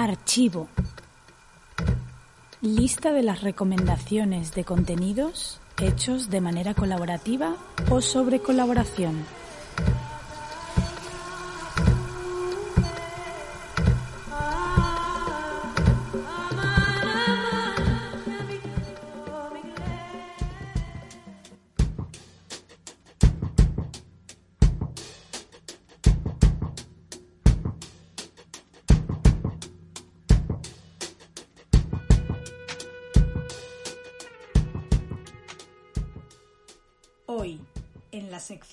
Archivo. 0.00 0.66
Lista 2.62 3.12
de 3.12 3.22
las 3.22 3.42
recomendaciones 3.42 4.54
de 4.54 4.64
contenidos 4.64 5.60
hechos 5.78 6.30
de 6.30 6.40
manera 6.40 6.72
colaborativa 6.72 7.56
o 7.90 8.00
sobre 8.00 8.40
colaboración. 8.40 9.26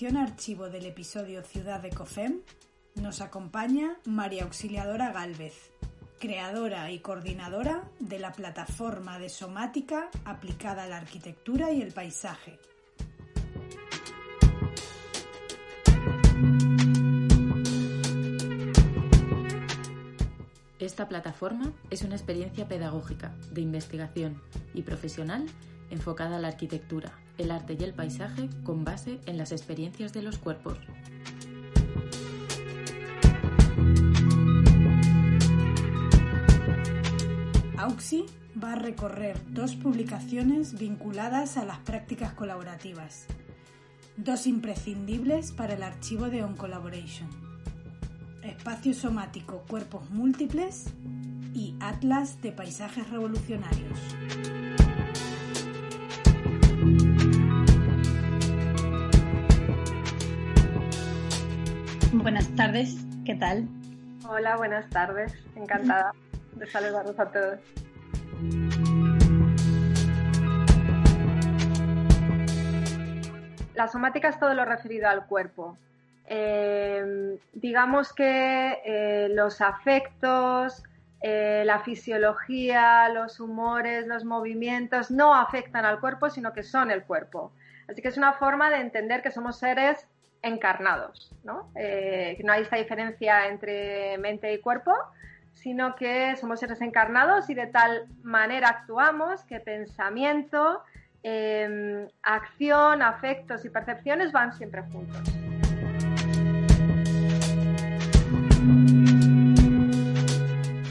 Archivo 0.06 0.70
del 0.70 0.86
episodio 0.86 1.42
Ciudad 1.42 1.80
de 1.80 1.90
COFEM, 1.90 2.40
nos 2.94 3.20
acompaña 3.20 3.96
María 4.04 4.44
Auxiliadora 4.44 5.12
Gálvez, 5.12 5.72
creadora 6.20 6.90
y 6.92 7.00
coordinadora 7.00 7.82
de 7.98 8.20
la 8.20 8.32
plataforma 8.32 9.18
de 9.18 9.28
somática 9.28 10.08
aplicada 10.24 10.84
a 10.84 10.86
la 10.86 10.98
arquitectura 10.98 11.72
y 11.72 11.82
el 11.82 11.92
paisaje. 11.92 12.60
Esta 20.78 21.08
plataforma 21.08 21.72
es 21.90 22.02
una 22.02 22.14
experiencia 22.14 22.68
pedagógica, 22.68 23.34
de 23.50 23.62
investigación 23.62 24.40
y 24.74 24.82
profesional 24.82 25.44
enfocada 25.90 26.36
a 26.36 26.40
la 26.40 26.48
arquitectura, 26.48 27.12
el 27.38 27.50
arte 27.50 27.76
y 27.78 27.84
el 27.84 27.94
paisaje 27.94 28.48
con 28.64 28.84
base 28.84 29.20
en 29.26 29.38
las 29.38 29.52
experiencias 29.52 30.12
de 30.12 30.22
los 30.22 30.38
cuerpos. 30.38 30.78
Auxi 37.78 38.26
va 38.62 38.72
a 38.72 38.76
recorrer 38.76 39.40
dos 39.50 39.76
publicaciones 39.76 40.78
vinculadas 40.78 41.56
a 41.56 41.64
las 41.64 41.78
prácticas 41.78 42.32
colaborativas, 42.34 43.26
dos 44.16 44.46
imprescindibles 44.46 45.52
para 45.52 45.74
el 45.74 45.82
archivo 45.82 46.28
de 46.28 46.42
On 46.42 46.56
Collaboration, 46.56 47.28
Espacio 48.42 48.94
Somático 48.94 49.64
Cuerpos 49.68 50.10
Múltiples 50.10 50.86
y 51.54 51.76
Atlas 51.80 52.42
de 52.42 52.52
Paisajes 52.52 53.08
Revolucionarios. 53.10 53.98
Buenas 62.28 62.54
tardes, 62.56 62.94
¿qué 63.24 63.36
tal? 63.36 63.66
Hola, 64.28 64.58
buenas 64.58 64.86
tardes, 64.90 65.32
encantada 65.56 66.12
de 66.56 66.66
saludarlos 66.66 67.18
a 67.18 67.32
todos. 67.32 67.58
La 73.74 73.88
somática 73.88 74.28
es 74.28 74.38
todo 74.38 74.52
lo 74.52 74.66
referido 74.66 75.08
al 75.08 75.24
cuerpo. 75.24 75.78
Eh, 76.26 77.38
digamos 77.54 78.12
que 78.12 78.82
eh, 78.84 79.28
los 79.30 79.62
afectos, 79.62 80.82
eh, 81.22 81.62
la 81.64 81.78
fisiología, 81.78 83.08
los 83.08 83.40
humores, 83.40 84.06
los 84.06 84.26
movimientos 84.26 85.10
no 85.10 85.34
afectan 85.34 85.86
al 85.86 85.98
cuerpo, 85.98 86.28
sino 86.28 86.52
que 86.52 86.62
son 86.62 86.90
el 86.90 87.04
cuerpo. 87.04 87.52
Así 87.88 88.02
que 88.02 88.08
es 88.08 88.18
una 88.18 88.34
forma 88.34 88.68
de 88.68 88.80
entender 88.80 89.22
que 89.22 89.30
somos 89.30 89.58
seres 89.58 90.06
encarnados, 90.42 91.32
¿no? 91.44 91.70
Eh, 91.74 92.38
no 92.44 92.52
hay 92.52 92.62
esta 92.62 92.76
diferencia 92.76 93.48
entre 93.48 94.18
mente 94.18 94.52
y 94.52 94.60
cuerpo, 94.60 94.94
sino 95.52 95.96
que 95.96 96.36
somos 96.36 96.60
seres 96.60 96.80
encarnados 96.80 97.50
y 97.50 97.54
de 97.54 97.66
tal 97.66 98.06
manera 98.22 98.68
actuamos 98.68 99.44
que 99.44 99.60
pensamiento, 99.60 100.82
em, 101.22 102.06
acción, 102.22 103.02
afectos 103.02 103.64
y 103.64 103.70
percepciones 103.70 104.32
van 104.32 104.52
siempre 104.52 104.82
juntos. 104.82 105.22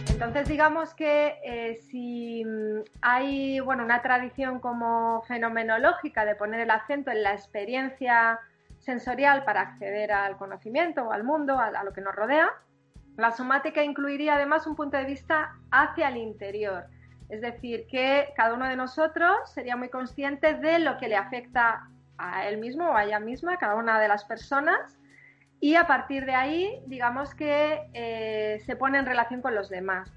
Entonces, 0.09 0.49
digamos 0.49 0.93
que 0.93 1.39
eh, 1.43 1.75
si 1.89 2.43
hay 3.01 3.61
bueno, 3.61 3.85
una 3.85 4.01
tradición 4.01 4.59
como 4.59 5.21
fenomenológica 5.27 6.25
de 6.25 6.35
poner 6.35 6.59
el 6.59 6.71
acento 6.71 7.11
en 7.11 7.23
la 7.23 7.31
experiencia 7.31 8.39
sensorial 8.87 9.43
para 9.43 9.59
acceder 9.59 10.13
al 10.13 10.37
conocimiento 10.37 11.03
o 11.03 11.11
al 11.11 11.25
mundo, 11.25 11.59
a, 11.59 11.83
lo 11.83 11.91
que 11.91 11.99
nos 11.99 12.15
rodea. 12.15 12.49
La 13.17 13.31
somática 13.31 13.83
incluiría 13.83 14.35
además 14.35 14.65
un 14.65 14.77
punto 14.77 14.95
de 14.95 15.03
vista 15.03 15.57
hacia 15.71 16.07
el 16.07 16.15
interior, 16.15 16.85
es 17.27 17.41
decir, 17.41 17.85
que 17.87 18.29
cada 18.37 18.53
uno 18.53 18.65
de 18.65 18.77
nosotros 18.77 19.51
sería 19.51 19.75
muy 19.75 19.89
consciente 19.89 20.53
de 20.53 20.79
lo 20.79 20.97
que 20.97 21.09
le 21.09 21.17
afecta 21.17 21.89
a 22.17 22.47
él 22.47 22.59
mismo 22.59 22.89
o 22.89 22.95
a 22.95 23.03
ella 23.03 23.19
misma, 23.19 23.55
a 23.55 23.57
cada 23.57 23.75
una 23.75 23.99
de 23.99 24.07
las 24.07 24.23
personas, 24.23 24.97
y 25.59 25.75
a 25.75 25.85
partir 25.85 26.25
de 26.25 26.35
ahí, 26.35 26.79
digamos 26.85 27.35
que 27.35 27.89
eh, 27.93 28.61
se 28.65 28.77
pone 28.77 28.99
en 28.99 29.05
relación 29.05 29.41
con 29.41 29.53
los 29.53 29.67
demás. 29.67 30.13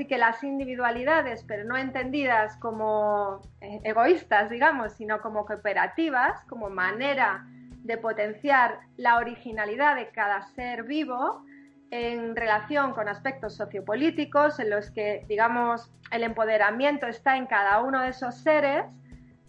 Así 0.00 0.06
que 0.06 0.16
las 0.16 0.42
individualidades, 0.42 1.44
pero 1.46 1.62
no 1.64 1.76
entendidas 1.76 2.56
como 2.56 3.42
eh, 3.60 3.82
egoístas, 3.84 4.48
digamos, 4.48 4.94
sino 4.94 5.20
como 5.20 5.44
cooperativas, 5.44 6.42
como 6.46 6.70
manera 6.70 7.44
de 7.82 7.98
potenciar 7.98 8.78
la 8.96 9.18
originalidad 9.18 9.96
de 9.96 10.08
cada 10.08 10.40
ser 10.54 10.84
vivo 10.84 11.44
en 11.90 12.34
relación 12.34 12.94
con 12.94 13.10
aspectos 13.10 13.56
sociopolíticos 13.56 14.58
en 14.58 14.70
los 14.70 14.90
que, 14.90 15.26
digamos, 15.28 15.92
el 16.10 16.22
empoderamiento 16.22 17.06
está 17.06 17.36
en 17.36 17.44
cada 17.44 17.82
uno 17.82 18.00
de 18.00 18.08
esos 18.08 18.36
seres, 18.36 18.86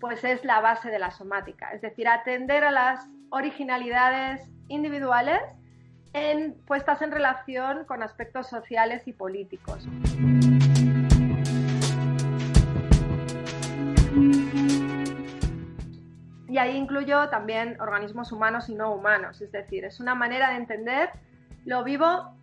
pues 0.02 0.22
es 0.26 0.44
la 0.44 0.60
base 0.60 0.90
de 0.90 1.00
la 1.00 1.12
somática. 1.12 1.70
Es 1.70 1.80
decir, 1.80 2.10
atender 2.10 2.66
a 2.66 2.72
las 2.72 3.08
originalidades 3.30 4.50
individuales 4.68 5.40
en, 6.14 6.56
puestas 6.66 7.02
en 7.02 7.12
relación 7.12 7.86
con 7.86 8.04
aspectos 8.04 8.48
sociales 8.48 9.08
y 9.08 9.14
políticos. 9.14 9.88
Y 16.48 16.58
ahí 16.58 16.76
incluyo 16.76 17.30
también 17.30 17.80
organismos 17.80 18.32
humanos 18.32 18.68
y 18.70 18.76
no 18.76 18.94
humanos, 18.94 19.42
es 19.42 19.52
decir, 19.52 19.86
es 19.86 20.00
una 20.00 20.16
manera 20.16 20.50
de 20.50 20.58
entender 20.58 21.10
lo 21.66 21.84
vivo 21.84 22.36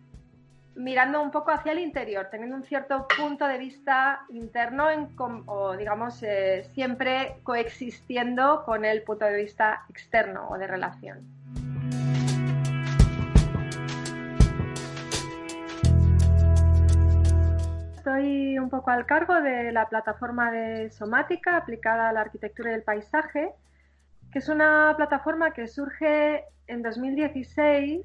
mirando 0.75 1.21
un 1.21 1.29
poco 1.29 1.51
hacia 1.51 1.73
el 1.73 1.79
interior, 1.79 2.29
teniendo 2.31 2.55
un 2.55 2.63
cierto 2.63 3.05
punto 3.17 3.45
de 3.45 3.57
vista 3.57 4.21
interno 4.29 4.87
o 5.45 5.75
digamos 5.75 6.23
eh, 6.23 6.63
siempre 6.73 7.35
coexistiendo 7.43 8.63
con 8.65 8.85
el 8.85 9.03
punto 9.03 9.25
de 9.25 9.35
vista 9.35 9.85
externo 9.89 10.47
o 10.49 10.57
de 10.57 10.67
relación. 10.67 11.19
Estoy 18.09 18.57
un 18.57 18.69
poco 18.69 18.89
al 18.89 19.05
cargo 19.05 19.39
de 19.41 19.71
la 19.71 19.87
plataforma 19.87 20.51
de 20.51 20.89
somática 20.89 21.57
aplicada 21.57 22.09
a 22.09 22.13
la 22.13 22.21
arquitectura 22.21 22.71
y 22.71 22.73
el 22.73 22.83
paisaje, 22.83 23.51
que 24.31 24.39
es 24.39 24.49
una 24.49 24.93
plataforma 24.97 25.51
que 25.51 25.67
surge 25.67 26.45
en 26.67 26.81
2016 26.81 28.01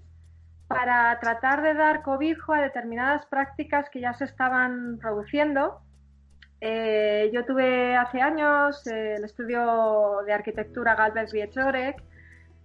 para 0.68 1.18
tratar 1.20 1.62
de 1.62 1.74
dar 1.74 2.02
cobijo 2.02 2.52
a 2.52 2.60
determinadas 2.60 3.24
prácticas 3.26 3.88
que 3.88 4.00
ya 4.00 4.12
se 4.12 4.24
estaban 4.24 4.98
produciendo. 4.98 5.80
Eh, 6.60 7.30
yo 7.32 7.44
tuve 7.46 7.96
hace 7.96 8.20
años 8.20 8.86
eh, 8.86 9.14
el 9.16 9.24
estudio 9.24 10.18
de 10.26 10.32
arquitectura 10.34 10.94
Galvez 10.94 11.32
Viechorek, 11.32 12.02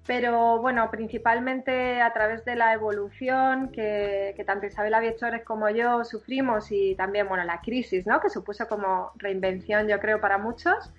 pero 0.05 0.59
bueno, 0.59 0.89
principalmente 0.89 2.01
a 2.01 2.11
través 2.13 2.43
de 2.43 2.55
la 2.55 2.73
evolución 2.73 3.69
que, 3.71 4.41
tanto 4.45 4.65
Isabel 4.65 4.95
Viechores 5.01 5.43
como 5.43 5.69
yo 5.69 6.03
sufrimos 6.03 6.71
y 6.71 6.95
también, 6.95 7.27
bueno, 7.27 7.43
la 7.43 7.61
crisis, 7.61 8.07
¿no? 8.07 8.19
Que 8.19 8.29
supuso 8.29 8.67
como 8.67 9.11
reinvención, 9.17 9.87
yo 9.87 9.99
creo, 9.99 10.19
para 10.19 10.37
muchos. 10.37 10.91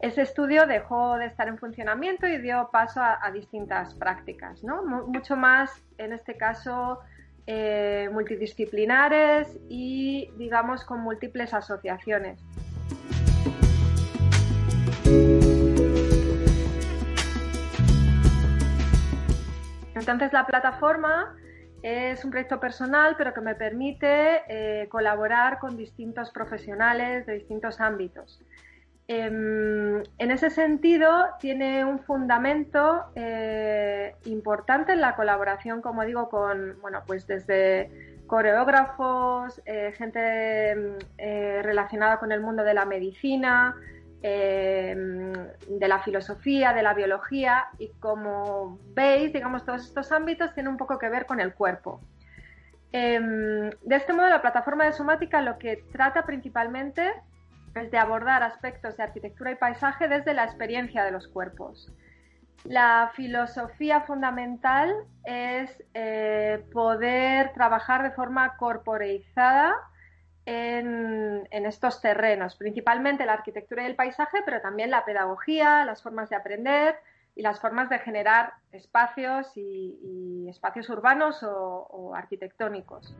Ese 0.00 0.22
estudio 0.22 0.66
dejó 0.66 1.16
de 1.16 1.26
estar 1.26 1.48
en 1.48 1.58
funcionamiento 1.58 2.26
y 2.26 2.38
dio 2.38 2.68
paso 2.70 3.00
a, 3.02 3.30
distintas 3.30 3.94
prácticas, 3.94 4.62
¿no? 4.62 4.82
mucho 4.84 5.36
más, 5.36 5.82
en 5.98 6.12
este 6.12 6.36
caso, 6.36 7.00
eh, 7.46 8.08
multidisciplinares 8.12 9.56
y, 9.68 10.30
digamos, 10.36 10.84
con 10.84 11.00
múltiples 11.00 11.54
asociaciones. 11.54 12.40
Entonces 20.06 20.32
la 20.32 20.46
plataforma 20.46 21.34
es 21.82 22.24
un 22.24 22.30
proyecto 22.30 22.60
personal, 22.60 23.16
pero 23.18 23.34
que 23.34 23.40
me 23.40 23.56
permite 23.56 24.42
eh, 24.48 24.88
colaborar 24.88 25.58
con 25.58 25.76
distintos 25.76 26.30
profesionales 26.30 27.26
de 27.26 27.34
distintos 27.34 27.80
ámbitos. 27.80 28.40
Em, 29.08 30.02
en 30.18 30.30
ese 30.30 30.50
sentido, 30.50 31.10
tiene 31.40 31.84
un 31.84 31.98
fundamento 31.98 33.06
eh, 33.16 34.14
importante 34.26 34.92
en 34.92 35.00
la 35.00 35.16
colaboración, 35.16 35.82
como 35.82 36.04
digo, 36.04 36.28
con, 36.28 36.80
bueno, 36.80 37.02
pues 37.04 37.26
desde 37.26 37.90
coreógrafos, 38.28 39.60
eh, 39.66 39.92
gente 39.96 40.96
relacionada 41.62 42.18
con 42.18 42.30
el 42.30 42.40
mundo 42.40 42.62
de 42.62 42.74
la 42.74 42.84
medicina, 42.84 43.74
Em, 44.28 45.32
de 45.68 45.86
la 45.86 46.00
filosofía, 46.00 46.72
de 46.72 46.82
la 46.82 46.94
biología 46.94 47.68
y 47.78 47.90
como 48.00 48.80
veis, 48.92 49.32
digamos, 49.32 49.64
todos 49.64 49.84
estos 49.84 50.10
ámbitos 50.10 50.52
tienen 50.52 50.72
un 50.72 50.76
poco 50.76 50.98
que 50.98 51.08
ver 51.08 51.26
con 51.26 51.38
el 51.38 51.54
cuerpo. 51.54 52.00
Em, 52.90 53.70
de 53.70 53.96
este 53.96 54.12
modo, 54.12 54.28
la 54.28 54.42
plataforma 54.42 54.84
de 54.84 54.94
somática 54.94 55.40
lo 55.42 55.58
que 55.58 55.76
trata 55.92 56.26
principalmente 56.26 57.12
es 57.76 57.88
de 57.92 57.98
abordar 57.98 58.42
aspectos 58.42 58.96
de 58.96 59.04
arquitectura 59.04 59.52
y 59.52 59.54
paisaje 59.54 60.08
desde 60.08 60.34
la 60.34 60.42
experiencia 60.42 61.04
de 61.04 61.12
los 61.12 61.28
cuerpos. 61.28 61.92
La 62.64 63.12
filosofía 63.14 64.00
fundamental 64.00 64.92
es 65.24 65.70
eh, 65.94 66.66
poder 66.72 67.52
trabajar 67.52 68.02
de 68.02 68.10
forma 68.10 68.56
corporeizada 68.56 69.72
en, 70.46 71.66
estos 71.66 72.00
terrenos, 72.00 72.54
principalmente 72.56 73.26
la 73.26 73.34
arquitectura 73.34 73.82
y 73.82 73.86
el 73.86 73.96
paisaje, 73.96 74.38
pero 74.44 74.60
también 74.60 74.90
la 74.90 75.04
pedagogía, 75.04 75.84
las 75.84 76.02
formas 76.02 76.30
de 76.30 76.36
aprender 76.36 76.96
y 77.34 77.42
las 77.42 77.60
formas 77.60 77.90
de 77.90 77.98
generar 77.98 78.54
espacios 78.70 79.50
y, 79.56 80.46
espacios 80.48 80.88
urbanos 80.88 81.42
o, 81.42 82.14
arquitectónicos. 82.14 83.14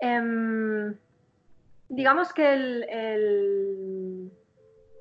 Em, 0.00 0.96
digamos 1.88 2.32
que 2.32 2.54
el 2.54 3.99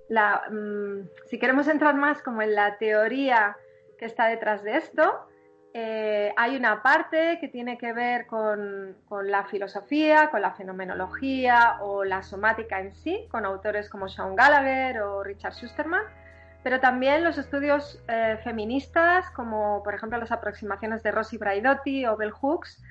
Mm, 0.10 1.08
si 1.28 1.38
queremos 1.38 1.68
entrar 1.68 1.96
más 1.96 2.22
como 2.22 2.42
en 2.42 2.56
la 2.56 2.78
teoría 2.78 3.58
que 3.98 4.06
está 4.06 4.28
detrás 4.28 4.64
de 4.64 4.78
esto, 4.78 5.28
eh, 5.74 6.34
hay 6.36 6.56
una 6.56 6.82
parte 6.82 7.38
que 7.40 7.48
tiene 7.48 7.78
que 7.78 7.94
ver 7.94 8.26
con, 8.26 8.98
la 9.24 9.46
filosofía, 9.46 10.32
con 10.32 10.42
la 10.42 10.54
fenomenología 10.54 11.78
o 11.82 12.04
la 12.04 12.24
somática 12.24 12.80
en 12.80 12.92
sí, 12.96 13.28
con 13.30 13.46
autores 13.46 13.88
como 13.88 14.10
Sean 14.10 14.36
Gallagher 14.36 15.02
o 15.02 15.24
Richard 15.24 15.54
Schusterman, 15.54 16.02
pero 16.64 16.80
también 16.80 17.24
los 17.24 17.38
estudios 17.38 18.04
eh, 18.08 18.40
feministas, 18.44 19.30
como 19.32 19.84
por 19.84 19.94
ejemplo 19.94 20.18
las 20.18 20.32
aproximaciones 20.32 21.04
de 21.04 21.12
Rosy 21.12 21.38
Braidotti 21.38 22.06
o 22.08 22.18
Bell 22.18 22.32
Hooks, 22.32 22.82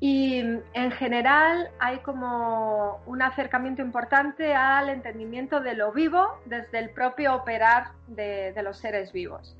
y 0.00 0.38
en 0.38 0.90
general 0.92 1.70
hay 1.80 1.98
como 1.98 3.02
un 3.06 3.20
acercamiento 3.20 3.82
importante 3.82 4.54
al 4.54 4.90
entendimiento 4.90 5.60
de 5.60 5.74
lo 5.74 5.92
vivo 5.92 6.38
desde 6.44 6.78
el 6.78 6.90
propio 6.90 7.34
operar 7.34 7.88
de, 8.06 8.54
los 8.62 8.78
seres 8.78 9.12
vivos. 9.12 9.56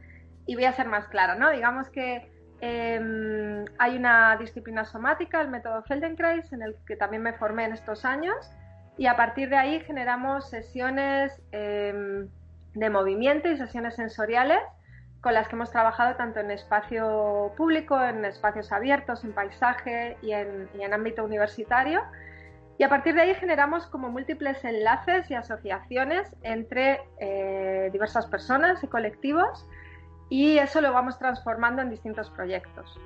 Y 0.47 0.55
voy 0.55 0.65
a 0.65 0.73
ser 0.73 0.87
más 0.87 1.09
clara, 1.09 1.35
¿no? 1.35 1.51
Digamos 1.51 1.89
que 1.89 2.31
em, 2.61 3.65
hay 3.79 3.97
una 3.97 4.37
disciplina 4.37 4.85
somática, 4.85 5.41
el 5.41 5.49
método 5.49 5.83
Feldenkrais, 5.83 6.53
en 6.53 6.63
el 6.63 6.77
que 6.87 6.95
también 6.95 7.23
me 7.23 7.33
formé 7.33 7.65
en 7.65 7.73
estos 7.73 8.05
años, 8.05 8.37
y 8.97 9.07
a 9.07 9.17
partir 9.17 9.49
de 9.49 9.57
ahí 9.57 9.81
generamos 9.81 10.49
sesiones 10.49 11.33
em, 11.51 12.29
de 12.75 12.91
movimiento 12.91 13.49
y 13.49 13.57
sesiones 13.57 13.97
sensoriales 13.97 14.61
con 15.21 15.35
las 15.35 15.49
que 15.49 15.57
hemos 15.57 15.71
trabajado 15.71 16.15
tanto 16.17 16.41
en 16.41 16.51
espacio 16.51 17.53
público, 17.57 18.01
en 18.03 18.25
espacios 18.25 18.71
abiertos, 18.73 19.25
en 19.25 19.33
paisaje 19.33 20.17
y 20.23 20.33
en, 20.33 20.93
ámbito 20.93 21.25
universitario. 21.25 22.03
Y 22.79 22.85
a 22.85 22.89
partir 22.89 23.15
de 23.15 23.23
ahí 23.23 23.35
generamos 23.35 23.87
como 23.87 24.09
múltiples 24.09 24.65
enlaces 24.65 25.29
y 25.31 25.35
asociaciones 25.35 26.29
entre 26.43 27.01
eh, 27.19 27.91
diversas 27.93 28.27
personas 28.27 28.83
y 28.85 28.87
colectivos 28.87 29.67
y 30.31 30.59
eso 30.59 30.81
lo 30.81 30.93
vamos 30.93 31.19
transformando 31.19 31.83
en 31.83 31.91
distintos 31.91 32.31
proyectos. 32.31 32.97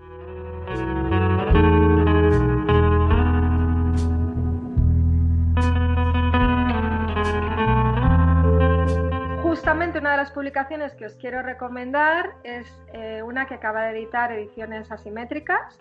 Justamente 9.63 10.01
una 10.01 10.11
de 10.11 10.17
las 10.17 10.33
publicaciones 10.33 10.93
que 10.95 11.07
os 11.07 11.15
quiero 11.15 11.41
recomendar 11.41 12.35
es 12.43 12.67
eh, 12.93 13.23
una 13.23 13.47
que 13.47 13.55
acaba 13.55 13.85
de 13.85 13.97
editar 13.97 14.33
Ediciones 14.33 14.91
Asimétricas, 14.91 15.79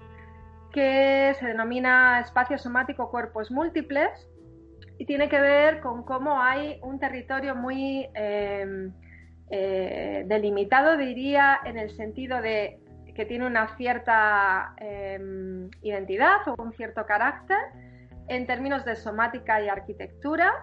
que 0.71 1.35
se 1.39 1.47
denomina 1.47 2.19
Espacio 2.19 2.59
Somático 2.59 3.09
Cuerpos 3.09 3.49
Múltiples 3.49 4.29
y 4.99 5.07
tiene 5.07 5.29
que 5.29 5.41
ver 5.41 5.79
con 5.79 6.03
cómo 6.03 6.39
hay 6.39 6.77
un 6.83 6.99
territorio 6.99 7.55
muy 7.55 8.07
em, 8.13 8.93
eh, 9.49 10.25
delimitado, 10.27 10.95
diría, 10.95 11.59
en 11.65 11.79
el 11.79 11.89
sentido 11.89 12.39
de 12.39 12.79
que 13.15 13.25
tiene 13.25 13.47
una 13.47 13.75
cierta 13.77 14.75
em, 14.77 15.71
identidad 15.81 16.47
o 16.47 16.61
un 16.61 16.71
cierto 16.73 17.07
carácter 17.07 17.57
en 18.27 18.45
términos 18.45 18.85
de 18.85 18.95
somática 18.95 19.59
y 19.59 19.69
arquitectura 19.69 20.53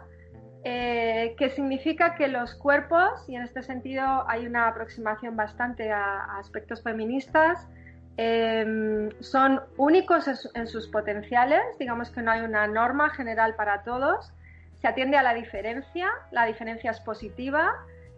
eh, 0.64 1.34
que 1.38 1.50
significa 1.50 2.16
que 2.16 2.26
los 2.26 2.54
cuerpos, 2.54 3.28
y 3.28 3.36
en 3.36 3.42
este 3.42 3.62
sentido 3.62 4.28
hay 4.28 4.46
una 4.46 4.66
aproximación 4.66 5.36
bastante 5.36 5.92
a, 5.92 6.38
aspectos 6.38 6.82
feministas, 6.82 7.68
em, 8.16 9.10
son 9.20 9.60
únicos 9.76 10.26
en, 10.54 10.66
sus 10.66 10.88
potenciales, 10.88 11.62
digamos 11.78 12.10
que 12.10 12.22
no 12.22 12.32
hay 12.32 12.40
una 12.40 12.66
norma 12.66 13.10
general 13.10 13.54
para 13.54 13.82
todos, 13.84 14.32
se 14.80 14.88
atiende 14.88 15.16
a 15.16 15.22
la 15.22 15.34
diferencia, 15.34 16.08
la 16.32 16.44
diferencia 16.46 16.90
es 16.90 17.00
positiva 17.00 17.72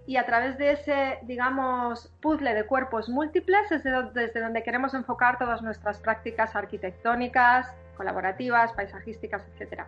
y 0.06 0.16
a 0.16 0.24
través 0.24 0.56
de 0.56 0.72
ese, 0.72 1.18
digamos, 1.22 2.10
puzzle 2.22 2.54
de 2.54 2.64
cuerpos 2.64 3.08
múltiples 3.10 3.70
es 3.70 3.84
desde 3.84 4.40
donde 4.40 4.62
queremos 4.62 4.94
enfocar 4.94 5.38
todas 5.38 5.60
nuestras 5.62 5.98
prácticas 5.98 6.56
arquitectónicas, 6.56 7.66
colaborativas, 7.96 8.72
paisajísticas, 8.72 9.46
etcétera. 9.52 9.86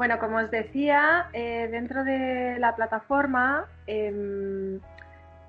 Bueno, 0.00 0.18
como 0.18 0.38
os 0.38 0.50
decía, 0.50 1.28
eh, 1.34 1.68
dentro 1.70 2.04
de 2.04 2.56
la 2.58 2.74
plataforma, 2.74 3.66
em, 3.86 4.80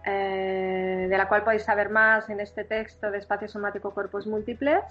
eh, 0.06 1.08
de 1.10 1.18
la 1.18 1.30
cual 1.30 1.46
podéis 1.46 1.64
saber 1.64 1.90
más 1.90 2.30
en 2.30 2.42
este 2.42 2.66
texto 2.66 3.10
de 3.12 3.20
Espacio 3.20 3.48
Somático 3.48 3.92
Cuerpos 3.92 4.28
Múltiples, 4.28 4.84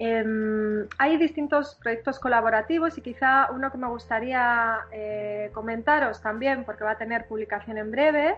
em, 0.00 0.88
hay 0.98 1.18
distintos 1.18 1.76
proyectos 1.76 2.18
colaborativos 2.18 2.98
y 2.98 3.00
quizá 3.00 3.48
uno 3.52 3.70
que 3.70 3.78
me 3.78 3.86
gustaría 3.86 4.80
eh, 4.90 5.50
comentaros 5.54 6.20
también, 6.20 6.64
porque 6.64 6.82
va 6.82 6.90
a 6.90 6.98
tener 6.98 7.28
publicación 7.28 7.78
en 7.78 7.92
breve, 7.92 8.34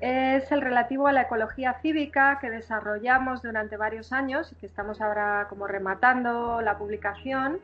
es 0.00 0.50
el 0.50 0.62
relativo 0.62 1.06
a 1.06 1.12
la 1.12 1.22
ecología 1.22 1.74
cívica 1.80 2.38
que 2.40 2.50
desarrollamos 2.50 3.40
durante 3.40 3.76
varios 3.76 4.12
años 4.12 4.50
y 4.50 4.56
que 4.56 4.66
estamos 4.66 5.00
ahora 5.00 5.46
como 5.48 5.68
rematando 5.68 6.60
la 6.60 6.76
publicación. 6.76 7.60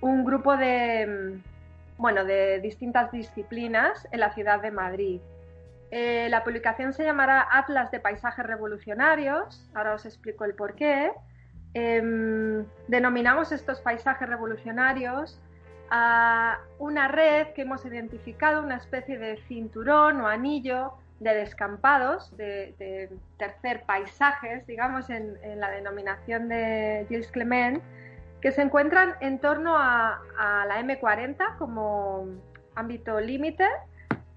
Un 0.00 0.24
grupo 0.24 0.56
de, 0.56 1.38
bueno, 1.98 2.24
de 2.24 2.60
distintas 2.60 3.12
disciplinas 3.12 4.08
en 4.10 4.20
la 4.20 4.32
ciudad 4.32 4.62
de 4.62 4.70
Madrid. 4.70 5.20
Eh, 5.90 6.28
la 6.30 6.44
publicación 6.44 6.92
se 6.92 7.04
llamará 7.04 7.46
Atlas 7.50 7.90
de 7.90 8.00
Paisajes 8.00 8.46
Revolucionarios, 8.46 9.68
ahora 9.74 9.94
os 9.94 10.06
explico 10.06 10.44
el 10.44 10.54
porqué. 10.54 11.12
Em, 11.74 12.64
denominamos 12.88 13.52
estos 13.52 13.80
paisajes 13.80 14.28
revolucionarios 14.28 15.40
a 15.90 16.60
una 16.78 17.08
red 17.08 17.48
que 17.48 17.62
hemos 17.62 17.84
identificado, 17.84 18.62
una 18.62 18.76
especie 18.76 19.18
de 19.18 19.36
cinturón 19.48 20.20
o 20.20 20.26
anillo 20.26 20.94
de 21.18 21.34
descampados, 21.34 22.34
de, 22.36 23.10
tercer 23.36 23.82
paisajes, 23.82 24.66
digamos, 24.66 25.10
en 25.10 25.36
la 25.60 25.70
denominación 25.70 26.48
de 26.48 27.04
Gilles 27.08 27.30
Clement, 27.30 27.82
que 28.40 28.52
se 28.52 28.62
encuentran 28.62 29.14
en 29.20 29.38
torno 29.38 29.76
a, 29.76 30.22
la 30.66 30.80
M40 30.80 31.58
como 31.58 32.26
ámbito 32.74 33.20
límite, 33.20 33.66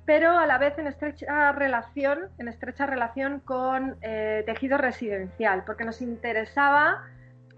pero 0.05 0.37
a 0.37 0.45
la 0.45 0.57
vez 0.57 0.77
en 0.77 0.87
estrecha 0.87 1.51
relación, 1.53 2.29
en 2.37 2.47
estrecha 2.47 2.85
relación 2.85 3.39
con 3.39 3.95
eh, 4.01 4.43
tejido 4.45 4.77
residencial, 4.77 5.63
porque 5.65 5.85
nos 5.85 6.01
interesaba 6.01 7.05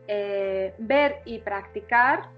eh, 0.07 0.75
ver 0.77 1.21
y 1.25 1.39
practicar 1.39 2.29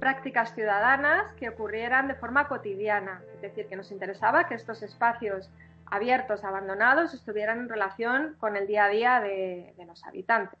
prácticas 0.00 0.54
ciudadanas 0.54 1.32
que 1.34 1.48
ocurrieran 1.48 2.08
de 2.08 2.14
forma 2.14 2.48
cotidiana, 2.48 3.22
es 3.34 3.40
decir, 3.40 3.66
que 3.68 3.76
nos 3.76 3.92
interesaba 3.92 4.46
que 4.46 4.54
estos 4.54 4.82
espacios 4.82 5.50
abiertos, 5.86 6.44
abandonados, 6.44 7.14
estuvieran 7.14 7.60
en 7.60 7.68
relación 7.68 8.34
con 8.38 8.56
el 8.56 8.66
día 8.66 8.86
a 8.86 8.88
día 8.88 9.20
de, 9.20 9.74
los 9.86 10.04
habitantes. 10.04 10.58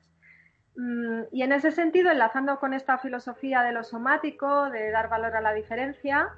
Mm, 0.76 1.22
y 1.30 1.42
en 1.42 1.52
ese 1.52 1.70
sentido, 1.70 2.10
enlazando 2.10 2.58
con 2.58 2.74
esta 2.74 2.98
filosofía 2.98 3.62
de 3.62 3.72
lo 3.72 3.84
somático, 3.84 4.70
de 4.70 4.90
dar 4.90 5.08
valor 5.08 5.36
a 5.36 5.40
la 5.40 5.52
diferencia, 5.52 6.30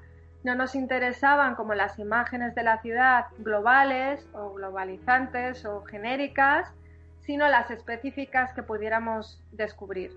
no 0.45 0.55
nos 0.55 0.75
interesaban 0.75 1.55
como 1.55 1.75
las 1.75 1.99
imágenes 1.99 2.55
de 2.55 2.63
la 2.63 2.81
ciudad 2.81 3.27
globales 3.39 4.29
o 4.33 4.53
globalizantes 4.55 5.65
o 5.65 5.83
genéricas, 5.85 6.73
sino 7.23 7.49
las 7.49 7.71
específicas 7.71 8.53
que 8.53 8.63
pudiéramos 8.63 9.43
descubrir. 9.53 10.13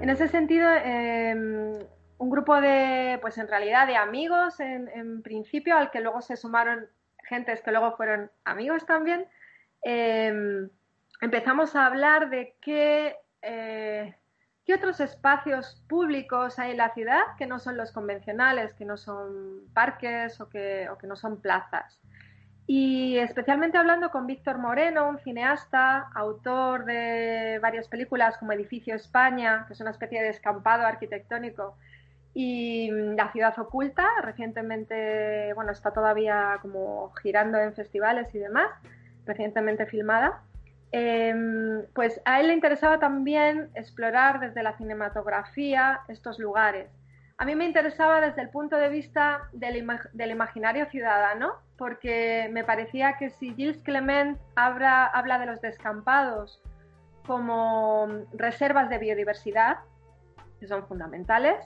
En 0.00 0.10
ese 0.10 0.28
sentido, 0.28 0.68
em, 0.84 1.78
un 2.24 2.30
grupo 2.30 2.58
de, 2.58 3.18
pues 3.20 3.36
en 3.36 3.48
realidad 3.48 3.86
de 3.86 3.96
amigos 3.96 4.58
en, 4.58 5.22
principio, 5.22 5.76
al 5.76 5.90
que 5.90 6.00
luego 6.00 6.22
se 6.22 6.36
sumaron 6.36 6.86
gentes 7.28 7.60
que 7.60 7.70
luego 7.70 7.96
fueron 7.96 8.30
amigos 8.44 8.86
también, 8.86 9.26
em, 9.82 10.70
empezamos 11.20 11.76
a 11.76 11.86
hablar 11.86 12.30
de 12.30 12.56
qué, 12.62 13.16
eh, 13.42 14.14
qué 14.64 14.74
otros 14.74 15.00
espacios 15.00 15.82
públicos 15.86 16.58
hay 16.58 16.70
en 16.72 16.78
la 16.78 16.94
ciudad 16.94 17.22
que 17.36 17.46
no 17.46 17.58
son 17.58 17.76
los 17.76 17.92
convencionales, 17.92 18.72
que 18.72 18.86
no 18.86 18.96
son 18.96 19.68
parques 19.74 20.40
o 20.40 20.48
que, 20.48 20.88
o 20.88 20.96
que 20.96 21.06
no 21.06 21.16
son 21.16 21.42
plazas. 21.42 22.00
Y 22.66 23.18
especialmente 23.18 23.76
hablando 23.76 24.10
con 24.10 24.26
Víctor 24.26 24.56
Moreno, 24.56 25.08
un 25.10 25.18
cineasta, 25.18 26.08
autor 26.14 26.86
de 26.86 27.58
varias 27.60 27.88
películas 27.88 28.38
como 28.38 28.52
Edificio 28.52 28.94
España, 28.94 29.64
que 29.66 29.74
es 29.74 29.80
una 29.82 29.90
especie 29.90 30.22
de 30.22 30.30
escampado 30.30 30.86
arquitectónico, 30.86 31.76
y 32.34 32.90
La 32.90 33.30
ciudad 33.30 33.56
oculta, 33.58 34.08
recientemente, 34.22 35.52
bueno, 35.54 35.70
está 35.70 35.92
todavía 35.92 36.58
como 36.60 37.12
girando 37.22 37.58
en 37.58 37.72
festivales 37.74 38.34
y 38.34 38.38
demás, 38.38 38.68
recientemente 39.24 39.86
filmada. 39.86 40.42
Em, 40.90 41.84
pues 41.94 42.20
a 42.24 42.40
él 42.40 42.48
le 42.48 42.54
interesaba 42.54 42.98
también 42.98 43.70
explorar 43.74 44.40
desde 44.40 44.62
la 44.62 44.76
cinematografía 44.76 46.00
estos 46.08 46.38
lugares. 46.38 46.90
A 47.36 47.44
mí 47.44 47.56
me 47.56 47.64
interesaba 47.64 48.20
desde 48.20 48.42
el 48.42 48.50
punto 48.50 48.76
de 48.76 48.88
vista 48.88 49.48
del, 49.52 49.76
imaginario 50.30 50.86
ciudadano, 50.86 51.54
porque 51.76 52.48
me 52.52 52.62
parecía 52.62 53.16
que 53.16 53.30
si 53.30 53.54
Gilles 53.54 53.82
Clement 53.82 54.38
habla, 54.54 55.06
habla 55.06 55.38
de 55.38 55.46
los 55.46 55.60
descampados 55.60 56.62
como 57.26 58.06
reservas 58.32 58.88
de 58.88 58.98
biodiversidad, 58.98 59.78
que 60.60 60.68
son 60.68 60.86
fundamentales, 60.86 61.56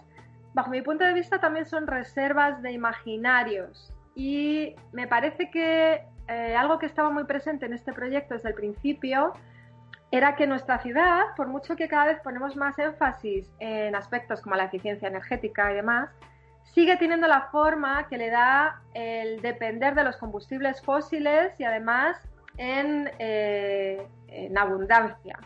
bajo 0.58 0.70
mi 0.70 0.82
punto 0.82 1.04
de 1.04 1.12
vista 1.12 1.38
también 1.38 1.66
son 1.66 1.86
reservas 1.86 2.60
de 2.62 2.72
imaginarios. 2.72 3.94
Y 4.16 4.74
me 4.90 5.06
parece 5.06 5.52
que 5.52 6.02
eh, 6.26 6.56
algo 6.56 6.80
que 6.80 6.86
estaba 6.86 7.10
muy 7.10 7.22
presente 7.24 7.66
en 7.66 7.74
este 7.74 7.92
proyecto 7.92 8.34
desde 8.34 8.48
el 8.48 8.56
principio 8.56 9.34
era 10.10 10.34
que 10.34 10.48
nuestra 10.48 10.80
ciudad, 10.80 11.26
por 11.36 11.46
mucho 11.46 11.76
que 11.76 11.86
cada 11.86 12.06
vez 12.06 12.18
ponemos 12.24 12.56
más 12.56 12.76
énfasis 12.76 13.48
en 13.60 13.94
aspectos 13.94 14.40
como 14.40 14.56
la 14.56 14.64
eficiencia 14.64 15.06
energética 15.06 15.70
y 15.70 15.76
demás, 15.76 16.10
sigue 16.74 16.96
teniendo 16.96 17.28
la 17.28 17.42
forma 17.52 18.08
que 18.08 18.18
le 18.18 18.28
da 18.28 18.82
el 18.94 19.40
depender 19.40 19.94
de 19.94 20.02
los 20.02 20.16
combustibles 20.16 20.82
fósiles 20.82 21.52
y 21.60 21.62
además 21.62 22.16
en, 22.56 23.08
eh, 23.20 24.08
abundancia. 24.56 25.38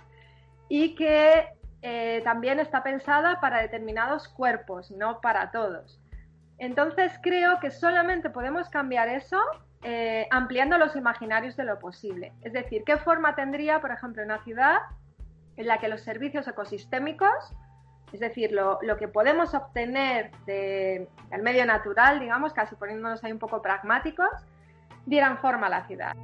Y 0.71 0.95
que 0.95 1.49
eh, 1.83 2.21
también 2.25 2.61
está 2.61 2.83
pensada 2.83 3.41
para 3.41 3.61
determinados 3.61 4.29
cuerpos, 4.29 4.91
no 4.91 5.21
para 5.21 5.51
todos. 5.51 6.01
Entonces 6.59 7.19
creo 7.21 7.59
que 7.59 7.73
solamente 7.73 8.31
podemos 8.31 8.69
cambiar 8.69 9.09
eso 9.09 9.39
eh, 9.83 10.29
ampliando 10.31 10.79
los 10.79 10.95
imaginarios 10.95 11.57
de 11.57 11.65
lo 11.65 11.81
posible. 11.81 12.33
Es 12.43 12.53
decir, 12.53 12.85
¿qué 12.85 12.99
forma 12.99 13.35
tendría, 13.35 13.81
por 13.81 13.91
ejemplo, 13.91 14.23
una 14.23 14.43
ciudad 14.45 14.79
en 15.57 15.67
la 15.67 15.79
que 15.79 15.89
los 15.89 16.03
servicios 16.03 16.47
ecosistémicos, 16.47 17.53
es 18.13 18.21
decir, 18.21 18.53
lo, 18.53 18.79
que 18.97 19.09
podemos 19.09 19.55
obtener 19.55 20.31
del 20.47 21.09
medio 21.43 21.67
natural, 21.67 22.21
digamos, 22.21 22.53
casi 22.53 22.77
poniéndonos 22.77 23.25
ahí 23.25 23.33
un 23.33 23.41
poco 23.41 23.61
pragmáticos, 23.61 24.31
dieran 25.05 25.39
forma 25.39 25.67
a 25.67 25.71
la 25.71 25.87
ciudad? 25.89 26.15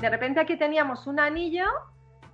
De 0.00 0.08
repente 0.08 0.40
aquí 0.40 0.56
teníamos 0.56 1.06
un 1.06 1.20
anillo 1.20 1.66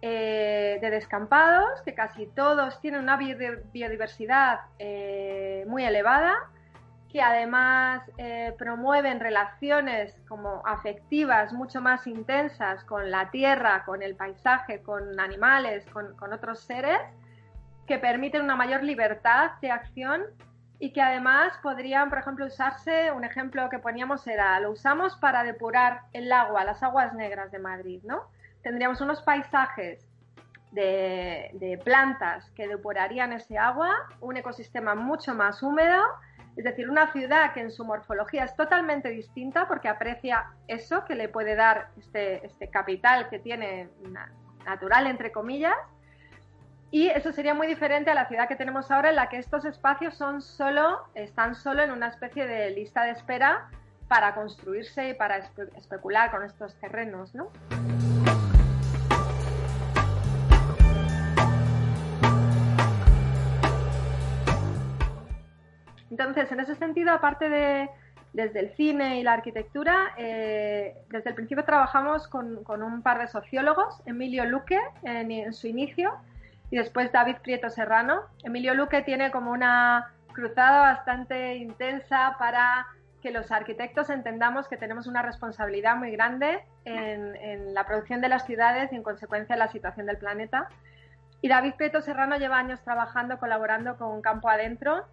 eh, 0.01 0.79
de 0.81 0.91
descampados, 0.91 1.83
que 1.83 1.95
casi 1.95 2.27
todos 2.27 2.81
tienen 2.81 3.01
una 3.01 3.17
biodiversidad 3.17 4.61
eh, 4.79 5.65
muy 5.67 5.85
elevada, 5.85 6.35
que 7.11 7.21
además 7.21 8.03
eh, 8.19 8.55
promueven 8.57 9.19
relaciones 9.19 10.15
como 10.29 10.63
afectivas 10.65 11.53
mucho 11.53 11.81
más 11.81 12.07
intensas 12.07 12.85
con 12.85 13.11
la 13.11 13.33
tierra, 13.33 13.85
con 13.85 14.01
el 14.01 14.15
paisaje, 14.15 14.81
con 14.83 15.19
animales, 15.19 15.85
con, 15.87 16.15
con 16.17 16.33
otros 16.33 16.61
seres, 16.61 17.01
que 17.89 17.99
permiten 17.99 18.43
una 18.43 18.55
mayor 18.55 18.85
libertad 18.85 19.53
de 19.61 19.73
acción 19.73 20.23
y 20.78 20.92
que 20.92 21.02
además 21.02 21.52
podrían, 21.62 22.09
por 22.11 22.18
ejemplo, 22.18 22.47
usarse, 22.47 23.11
un 23.12 23.25
ejemplo 23.25 23.68
que 23.71 23.78
poníamos 23.78 24.26
era, 24.26 24.59
lo 24.61 24.71
usamos 24.71 25.16
para 25.16 25.42
depurar 25.45 26.02
el 26.12 26.30
agua, 26.33 26.64
las 26.64 26.83
aguas 26.83 27.14
negras 27.14 27.50
de 27.50 27.59
Madrid, 27.59 28.02
¿no? 28.04 28.28
tendríamos 28.66 29.00
unos 29.00 29.23
paisajes 29.23 30.04
de, 30.73 31.80
plantas 31.85 32.50
que 32.50 32.66
depurarían 32.66 33.33
ese 33.33 33.56
agua, 33.59 33.92
un 34.21 34.37
ecosistema 34.37 34.97
mucho 34.97 35.37
más 35.37 35.62
húmedo, 35.62 36.02
es 36.56 36.64
decir, 36.64 36.90
una 36.90 37.12
ciudad 37.12 37.52
que 37.52 37.61
en 37.61 37.71
su 37.71 37.85
morfología 37.85 38.42
es 38.42 38.56
totalmente 38.56 39.11
distinta 39.11 39.68
porque 39.68 39.88
aprecia 39.88 40.49
eso 40.66 41.04
que 41.04 41.14
le 41.14 41.28
puede 41.28 41.54
dar 41.54 41.90
este, 41.97 42.45
este 42.45 42.68
capital 42.68 43.28
que 43.28 43.38
tiene 43.38 43.88
natural, 44.64 45.06
entre 45.06 45.30
comillas, 45.30 45.76
y 46.90 47.09
eso 47.09 47.33
sería 47.33 47.55
muy 47.55 47.66
diferente 47.66 48.11
a 48.11 48.14
la 48.14 48.26
ciudad 48.26 48.49
que 48.49 48.57
tenemos 48.57 48.90
ahora, 48.90 49.11
en 49.11 49.16
la 49.16 49.28
que 49.28 49.38
estos 49.38 49.64
espacios 49.64 50.14
son 50.14 50.40
solo, 50.40 51.00
están 51.14 51.55
solo 51.55 51.83
en 51.83 51.90
una 51.90 52.09
especie 52.09 52.47
de 52.47 52.71
lista 52.71 53.05
de 53.05 53.11
espera 53.11 53.69
para 54.09 54.35
construirse 54.35 55.09
y 55.11 55.14
para 55.14 55.38
especular 55.76 56.31
con 56.31 56.45
estos 56.45 56.75
terrenos, 56.76 57.35
¿no? 57.35 57.50
Entonces, 66.11 66.50
en 66.50 66.61
ese 66.61 66.76
sentido, 66.76 67.12
aparte 67.12 67.49
de 67.49 67.90
desde 68.37 68.61
el 68.61 68.71
cine 68.76 69.19
y 69.19 69.23
la 69.23 69.33
arquitectura, 69.33 70.12
eh, 70.19 70.95
desde 71.09 71.31
el 71.31 71.35
principio 71.35 71.64
trabajamos 71.64 72.28
con, 72.28 72.59
un 72.69 73.02
par 73.02 73.19
de 73.19 73.28
sociólogos, 73.28 74.02
Emilio 74.05 74.45
Luque 74.45 74.78
en, 75.02 75.52
su 75.55 75.66
inicio 75.66 76.12
y 76.71 76.77
después 76.77 77.13
David 77.13 77.37
Prieto 77.43 77.71
Serrano. 77.71 78.23
Emilio 78.43 78.75
Luque 78.75 79.03
tiene 79.03 79.31
como 79.31 79.53
una 79.53 80.13
cruzada 80.33 80.81
bastante 80.81 81.57
intensa 81.57 82.37
para 82.39 82.87
que 83.23 83.31
los 83.31 83.51
arquitectos 83.51 84.11
entendamos 84.11 84.69
que 84.69 84.77
tenemos 84.77 85.07
una 85.07 85.23
responsabilidad 85.23 85.97
muy 85.97 86.11
grande 86.11 86.61
en, 86.85 87.35
en, 87.37 87.75
la 87.75 87.85
producción 87.87 88.21
de 88.21 88.29
las 88.29 88.45
ciudades 88.47 88.93
y 88.93 88.97
en 88.97 89.03
consecuencia 89.03 89.55
en 89.55 89.61
la 89.61 89.69
situación 89.69 90.07
del 90.07 90.19
planeta. 90.19 90.69
Y 91.41 91.49
David 91.49 91.75
Prieto 91.77 92.01
Serrano 92.03 92.37
lleva 92.37 92.59
años 92.59 92.83
trabajando, 92.83 93.39
colaborando 93.39 93.97
con 93.97 94.21
Campo 94.21 94.49
Adentro 94.49 95.07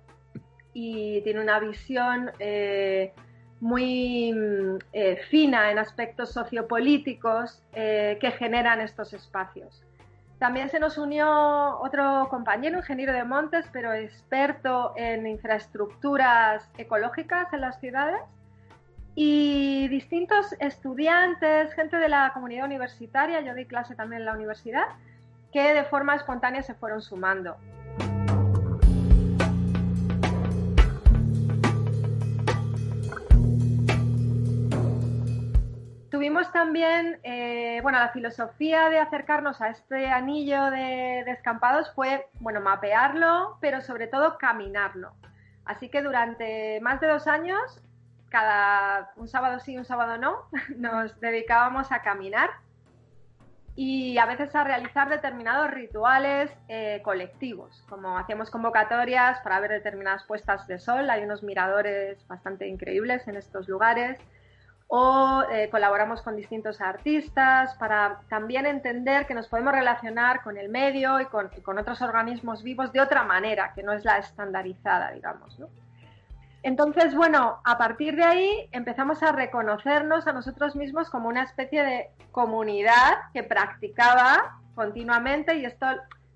y 0.73 1.21
tiene 1.21 1.41
una 1.41 1.59
visión 1.59 2.31
eh, 2.39 3.13
muy 3.59 4.35
eh, 4.91 5.17
fina 5.29 5.71
en 5.71 5.79
aspectos 5.79 6.33
sociopolíticos 6.33 7.63
eh, 7.73 8.17
que 8.19 8.31
generan 8.31 8.81
estos 8.81 9.13
espacios. 9.13 9.83
También 10.43 10.69
se 10.69 10.77
nos 10.77 10.97
unió 10.97 11.79
otro 11.79 12.27
compañero, 12.29 12.79
ingeniero 12.79 13.13
de 13.13 13.23
montes, 13.23 13.65
pero 13.71 13.93
experto 13.93 14.91
en 14.97 15.25
infraestructuras 15.25 16.69
ecológicas 16.77 17.53
en 17.53 17.61
las 17.61 17.79
ciudades, 17.79 18.19
y 19.15 19.87
distintos 19.87 20.53
estudiantes, 20.59 21.73
gente 21.75 21.95
de 21.95 22.09
la 22.09 22.31
comunidad 22.33 22.65
universitaria, 22.65 23.39
yo 23.39 23.55
di 23.55 23.65
clase 23.65 23.95
también 23.95 24.23
en 24.23 24.25
la 24.25 24.33
universidad, 24.33 24.83
que 25.53 25.73
de 25.73 25.85
forma 25.85 26.15
espontánea 26.15 26.61
se 26.61 26.73
fueron 26.73 27.01
sumando. 27.01 27.55
Tuvimos 36.23 36.53
también, 36.53 37.19
eh, 37.23 37.81
bueno, 37.81 37.99
la 37.99 38.07
filosofía 38.07 38.89
de 38.89 38.97
acercarnos 38.97 39.59
a 39.59 39.67
este 39.67 40.07
anillo 40.07 40.71
de 40.71 41.23
descampados 41.25 41.91
fue, 41.93 42.29
bueno, 42.39 42.61
mapearlo, 42.61 43.57
pero 43.59 43.81
sobre 43.81 44.07
todo 44.07 44.37
caminarlo. 44.37 45.11
Así 45.65 45.89
que 45.89 46.01
durante 46.01 46.79
más 46.79 47.01
de 47.01 47.07
dos 47.07 47.27
años 47.27 47.81
cada 48.29 49.11
un 49.17 49.27
sábado 49.27 49.59
sí, 49.59 49.77
un 49.77 49.83
sábado 49.83 50.17
no, 50.17 50.47
nos 50.77 51.19
dedicábamos 51.19 51.91
a 51.91 52.01
caminar 52.01 52.51
y 53.75 54.17
a 54.17 54.25
veces 54.25 54.55
a 54.55 54.63
realizar 54.63 55.09
determinados 55.09 55.71
rituales 55.71 56.49
eh, 56.69 57.01
colectivos, 57.03 57.83
como 57.89 58.17
hacíamos 58.17 58.49
convocatorias 58.49 59.41
para 59.41 59.59
ver 59.59 59.71
determinadas 59.71 60.23
puestas 60.23 60.67
de 60.67 60.79
sol, 60.79 61.09
hay 61.09 61.25
unos 61.25 61.43
miradores 61.43 62.25
bastante 62.29 62.65
increíbles 62.69 63.27
en 63.27 63.35
estos 63.35 63.67
lugares, 63.67 64.17
o 64.95 65.41
eh, 65.51 65.69
colaboramos 65.71 66.21
con 66.21 66.35
distintos 66.35 66.79
artistas 66.79 67.73
para 67.79 68.19
también 68.29 68.67
entender 68.67 69.25
que 69.25 69.33
nos 69.33 69.47
podemos 69.47 69.73
relacionar 69.73 70.43
con 70.43 70.55
el 70.55 70.69
medio 70.69 71.19
y 71.19 71.25
con, 71.25 71.49
y 71.57 71.61
con 71.61 71.79
otros 71.79 72.03
organismos 72.03 72.61
vivos 72.61 72.93
de 72.93 73.01
otra 73.01 73.23
manera, 73.23 73.73
que 73.73 73.81
no 73.81 73.91
es 73.91 74.05
la 74.05 74.19
estandarizada, 74.19 75.09
digamos. 75.09 75.57
¿no? 75.57 75.67
Entonces, 76.61 77.15
bueno, 77.15 77.59
a 77.63 77.79
partir 77.79 78.15
de 78.15 78.23
ahí 78.23 78.69
empezamos 78.71 79.23
a 79.23 79.31
reconocernos 79.31 80.27
a 80.27 80.33
nosotros 80.33 80.75
mismos 80.75 81.09
como 81.09 81.27
una 81.27 81.41
especie 81.41 81.83
de 81.83 82.11
comunidad 82.31 83.31
que 83.33 83.41
practicaba 83.41 84.59
continuamente 84.75 85.55
y 85.55 85.65
esto, 85.65 85.87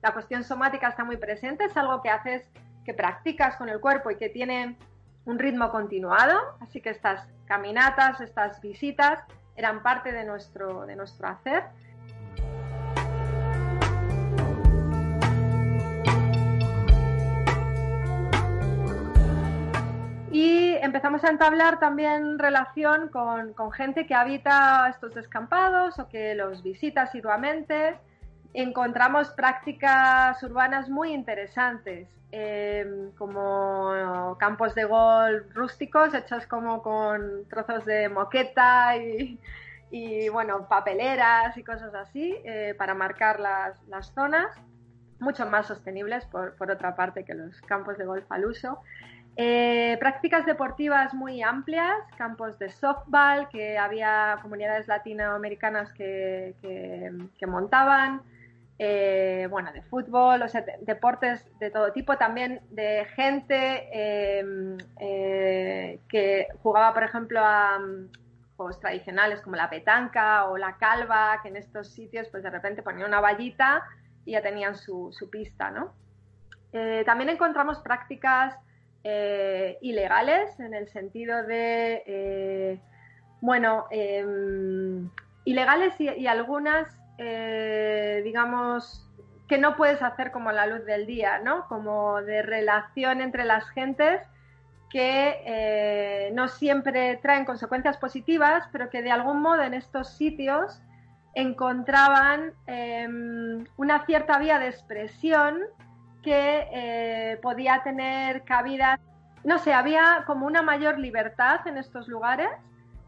la 0.02 0.14
cuestión 0.14 0.44
somática 0.44 0.88
está 0.88 1.04
muy 1.04 1.18
presente, 1.18 1.66
es 1.66 1.78
algo 1.78 2.02
que 2.02 2.10
haces, 2.10 2.50
que 2.84 2.96
practicas 2.96 3.56
con 3.56 3.70
el 3.70 3.80
cuerpo 3.80 4.10
y 4.10 4.16
que 4.16 4.30
tiene 4.30 4.80
un 5.28 5.38
ritmo 5.38 5.70
continuado, 5.72 6.40
así 6.62 6.82
que 6.82 6.90
estas 6.90 7.28
caminatas, 7.46 8.22
estas 8.22 8.62
visitas 8.62 9.20
eran 9.58 9.84
parte 9.84 10.14
de 10.14 10.24
nuestro, 10.24 10.86
de 10.86 10.96
nuestro 10.96 11.28
hacer. 11.28 11.66
Y 20.32 20.76
empezamos 20.76 21.24
a 21.26 21.30
entablar 21.30 21.80
también 21.80 22.40
relación 22.40 23.10
con, 23.10 23.54
con, 23.54 23.72
gente 23.72 24.06
que 24.06 24.14
habita 24.14 24.88
estos 24.90 25.14
descampados 25.14 26.00
o 26.00 26.08
que 26.08 26.36
los 26.36 26.64
visita 26.64 27.02
asiduamente. 27.02 27.98
Encontramos 28.54 29.30
prácticas 29.30 30.42
urbanas 30.44 30.90
muy 30.90 31.14
interesantes, 31.14 32.08
eh, 32.32 33.12
como 33.18 34.36
campos 34.40 34.76
de 34.76 34.84
golf 34.84 35.46
rústicos 35.54 36.14
hechos 36.14 36.46
como 36.48 36.82
con 36.82 37.48
trozos 37.50 37.86
de 37.86 38.10
moqueta 38.10 38.96
y, 39.92 40.30
bueno, 40.30 40.68
papeleras 40.68 41.58
y 41.58 41.64
cosas 41.64 41.94
así 41.94 42.36
eh, 42.44 42.76
para 42.78 42.94
marcar 42.94 43.40
las, 43.40 43.82
las, 43.88 44.14
zonas, 44.14 44.48
mucho 45.20 45.46
más 45.46 45.68
sostenibles 45.68 46.26
por, 46.26 46.56
por 46.56 46.70
otra 46.70 46.96
parte 46.96 47.24
que 47.24 47.34
los 47.34 47.62
campos 47.62 47.98
de 47.98 48.06
golf 48.06 48.26
al 48.30 48.46
uso. 48.46 48.82
Eh, 49.40 49.98
prácticas 50.00 50.46
deportivas 50.46 51.14
muy 51.14 51.44
amplias, 51.44 51.96
campos 52.18 52.58
de 52.58 52.70
softball, 52.70 53.48
que 53.50 53.78
había 53.78 54.40
comunidades 54.42 54.88
latinoamericanas 54.88 55.94
que, 55.94 56.56
que 56.62 57.48
montaban, 57.48 58.22
eh, 58.80 59.48
bueno, 59.50 59.72
de 59.74 59.82
fútbol, 59.82 60.42
o 60.42 60.48
sea, 60.48 60.62
de, 60.62 60.78
deportes 60.82 61.46
de 61.60 61.72
todo 61.72 61.92
tipo, 61.92 62.18
también 62.18 62.62
de 62.70 63.06
gente 63.16 63.90
eh, 63.92 66.00
que 66.08 66.48
jugaba, 66.62 66.94
por 66.94 67.04
ejemplo, 67.04 67.40
a 67.40 67.78
um, 67.78 68.08
juegos 68.56 68.80
tradicionales 68.80 69.42
como 69.42 69.56
la 69.56 69.70
petanca 69.70 70.46
o 70.46 70.58
la 70.58 70.78
calva, 70.78 71.40
que 71.42 71.50
en 71.50 71.58
estos 71.58 71.92
sitios, 71.92 72.28
pues 72.30 72.44
de 72.44 72.50
repente 72.50 72.84
ponían 72.84 73.08
una 73.08 73.22
vallita 73.22 73.84
y 74.26 74.32
ya 74.32 74.42
tenían 74.42 74.76
su, 74.76 75.12
su 75.12 75.30
pista, 75.30 75.72
¿no? 75.72 75.94
también 77.06 77.30
encontramos 77.30 77.80
prácticas 77.80 78.56
eh, 79.10 79.78
ilegales 79.82 80.60
en 80.60 80.74
el 80.74 80.90
sentido 80.90 81.42
de, 81.44 82.04
eh, 82.06 82.82
bueno, 83.40 83.86
eh, 83.90 84.26
ilegales 85.46 85.98
y, 86.02 86.10
y 86.10 86.28
algunas, 86.28 86.90
eh, 87.18 88.22
digamos, 88.24 89.10
que 89.48 89.58
no 89.58 89.76
puedes 89.76 90.02
hacer 90.02 90.32
como 90.32 90.52
la 90.52 90.68
luz 90.68 90.86
del 90.86 91.06
día, 91.06 91.40
¿no? 91.40 91.68
Como 91.68 92.22
de 92.22 92.42
relación 92.42 93.22
entre 93.22 93.46
las 93.46 93.68
gentes 93.70 94.22
que 94.90 95.42
eh, 95.46 96.32
no 96.34 96.48
siempre 96.48 97.18
traen 97.18 97.46
consecuencias 97.46 97.98
positivas, 97.98 98.68
pero 98.72 98.90
que 98.90 99.02
de 99.02 99.12
algún 99.12 99.42
modo 99.42 99.62
en 99.64 99.74
estos 99.74 100.16
sitios 100.16 100.82
encontraban 101.36 102.54
una 103.76 104.06
cierta 104.06 104.40
vía 104.40 104.58
de 104.58 104.70
expresión 104.70 105.60
que 106.24 106.68
eh, 106.74 107.40
podía 107.42 107.84
tener 107.84 108.44
cabida. 108.44 109.00
No 109.44 109.60
sé, 109.60 109.74
había 109.74 110.24
como 110.26 110.46
una 110.46 110.62
mayor 110.62 111.00
libertad 111.00 111.66
en 111.68 111.78
estos 111.78 112.08
lugares. 112.08 112.50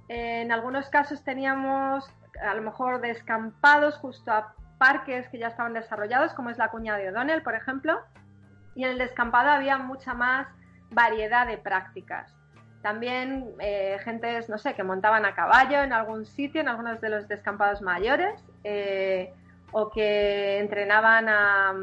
En 0.07 0.51
algunos 0.51 0.89
casos 0.89 1.23
teníamos 1.23 2.09
a 2.41 2.53
lo 2.53 2.61
mejor 2.61 3.01
descampados 3.01 3.95
justo 3.97 4.31
a 4.31 4.53
parques 4.77 5.27
que 5.29 5.37
ya 5.37 5.47
estaban 5.47 5.73
desarrollados, 5.73 6.33
como 6.33 6.49
es 6.49 6.57
la 6.57 6.69
cuña 6.69 6.97
de 6.97 7.09
O'Donnell, 7.09 7.43
por 7.43 7.55
ejemplo. 7.55 7.99
Y 8.75 8.83
en 8.83 8.91
el 8.91 8.97
descampado 8.97 9.49
había 9.49 9.77
mucha 9.77 10.13
más 10.13 10.47
variedad 10.91 11.45
de 11.45 11.57
prácticas. 11.57 12.33
También 12.81 13.53
eh, 13.59 13.97
gentes, 14.03 14.47
no 14.49 14.57
sé, 14.57 14.73
que 14.73 14.83
montaban 14.83 15.25
a 15.25 15.35
caballo 15.35 15.81
en 15.83 15.91
algún 15.91 16.25
sitio, 16.25 16.61
en 16.61 16.69
algunos 16.69 17.01
de 17.01 17.09
los 17.09 17.27
descampados 17.27 17.81
mayores. 17.81 18.41
Eh, 18.63 19.33
o 19.71 19.91
que 19.91 20.59
entrenaban 20.59 21.29
a 21.29 21.73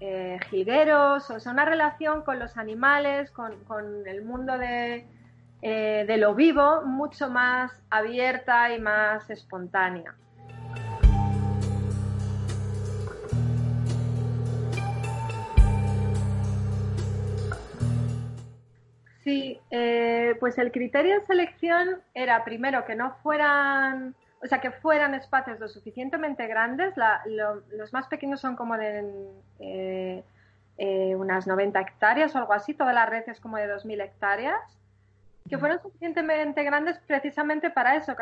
eh, 0.00 0.38
jilgueros, 0.50 1.30
o 1.30 1.38
sea, 1.38 1.52
una 1.52 1.64
relación 1.64 2.22
con 2.22 2.40
los 2.40 2.56
animales, 2.56 3.30
con, 3.30 3.62
con 3.64 4.06
el 4.06 4.24
mundo 4.24 4.58
de, 4.58 5.06
eh, 5.62 6.04
de, 6.06 6.16
lo 6.16 6.34
vivo, 6.34 6.82
mucho 6.82 7.28
más 7.30 7.72
abierta 7.90 8.72
y 8.74 8.80
más 8.80 9.28
espontánea. 9.30 10.14
Sí, 19.24 19.58
eh, 19.70 20.36
pues 20.38 20.56
el 20.58 20.70
criterio 20.70 21.18
de 21.18 21.26
selección 21.26 22.00
era 22.14 22.44
primero 22.44 22.84
que 22.84 22.94
no 22.94 23.16
fueran 23.22 24.14
o 24.42 24.46
sea, 24.46 24.60
que 24.60 24.70
fueran 24.70 25.14
espacios 25.14 25.58
lo 25.58 25.68
suficientemente 25.68 26.46
grandes, 26.46 26.94
los 27.26 27.92
más 27.92 28.06
pequeños 28.06 28.40
son 28.40 28.54
como 28.54 28.76
de 28.76 30.22
eh, 30.78 31.16
unas 31.16 31.46
90 31.46 31.80
hectáreas 31.80 32.34
o 32.34 32.38
algo 32.38 32.52
así, 32.52 32.74
toda 32.74 32.92
la 32.92 33.06
red 33.06 33.24
es 33.28 33.40
como 33.40 33.56
de 33.56 33.66
2.000 33.66 34.04
hectáreas, 34.04 34.60
que 35.48 35.58
fueron 35.58 35.80
suficientemente 35.80 36.62
grandes 36.64 36.98
precisamente 37.06 37.70
para 37.70 37.96
eso, 37.96 38.14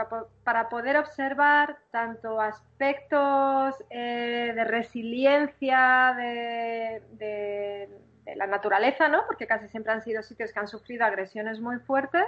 para 0.44 0.68
poder 0.68 0.96
observar 0.96 1.78
tanto 1.90 2.40
aspectos 2.40 3.74
eh, 3.90 4.52
de 4.54 4.64
resiliencia 4.64 6.14
de, 6.16 7.88
la 8.37 8.46
naturaleza, 8.46 9.08
¿no? 9.08 9.26
porque 9.26 9.46
casi 9.46 9.68
siempre 9.68 9.92
han 9.92 10.02
sido 10.02 10.22
sitios 10.22 10.52
que 10.52 10.58
han 10.58 10.68
sufrido 10.68 11.04
agresiones 11.04 11.60
muy 11.60 11.78
fuertes, 11.78 12.26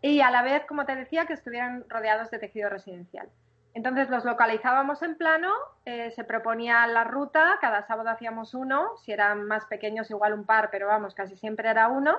y 0.00 0.20
a 0.20 0.30
la 0.30 0.42
vez, 0.42 0.64
como 0.66 0.84
te 0.84 0.96
decía, 0.96 1.26
que 1.26 1.32
estuvieran 1.32 1.84
rodeados 1.88 2.30
de 2.30 2.38
tejido 2.38 2.68
residencial. 2.68 3.28
Entonces 3.74 4.10
los 4.10 4.24
localizábamos 4.24 5.02
en 5.02 5.16
plano, 5.16 5.50
eh, 5.86 6.10
se 6.10 6.24
proponía 6.24 6.86
la 6.86 7.04
ruta, 7.04 7.58
cada 7.60 7.86
sábado 7.86 8.10
hacíamos 8.10 8.52
uno, 8.52 8.96
si 8.98 9.12
eran 9.12 9.44
más 9.44 9.64
pequeños 9.66 10.10
igual 10.10 10.34
un 10.34 10.44
par, 10.44 10.68
pero 10.70 10.88
vamos, 10.88 11.14
casi 11.14 11.36
siempre 11.36 11.70
era 11.70 11.88
uno. 11.88 12.18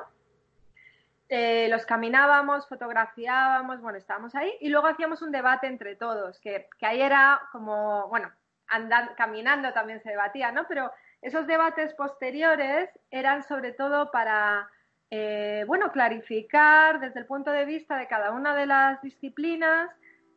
Eh, 1.35 1.67
los 1.67 1.83
caminábamos, 1.87 2.67
fotografiábamos, 2.69 3.81
bueno, 3.81 3.97
estábamos 3.97 4.35
ahí 4.35 4.55
y 4.61 4.69
luego 4.69 4.85
hacíamos 4.85 5.23
un 5.23 5.31
debate 5.31 5.65
entre 5.65 5.95
todos, 5.95 6.39
que, 6.39 6.67
que 6.77 6.85
ahí 6.85 7.01
era 7.01 7.41
como, 7.51 8.07
bueno, 8.07 8.31
andando, 8.67 9.13
caminando 9.17 9.73
también 9.73 9.99
se 10.03 10.11
debatía, 10.11 10.51
¿no? 10.51 10.67
Pero 10.67 10.91
esos 11.23 11.47
debates 11.47 11.95
posteriores 11.95 12.87
eran 13.09 13.41
sobre 13.41 13.71
todo 13.71 14.11
para 14.11 14.69
eh, 15.09 15.63
bueno, 15.65 15.91
clarificar 15.91 16.99
desde 16.99 17.21
el 17.21 17.25
punto 17.25 17.49
de 17.49 17.65
vista 17.65 17.97
de 17.97 18.07
cada 18.07 18.29
una 18.29 18.53
de 18.53 18.67
las 18.67 19.01
disciplinas 19.01 19.89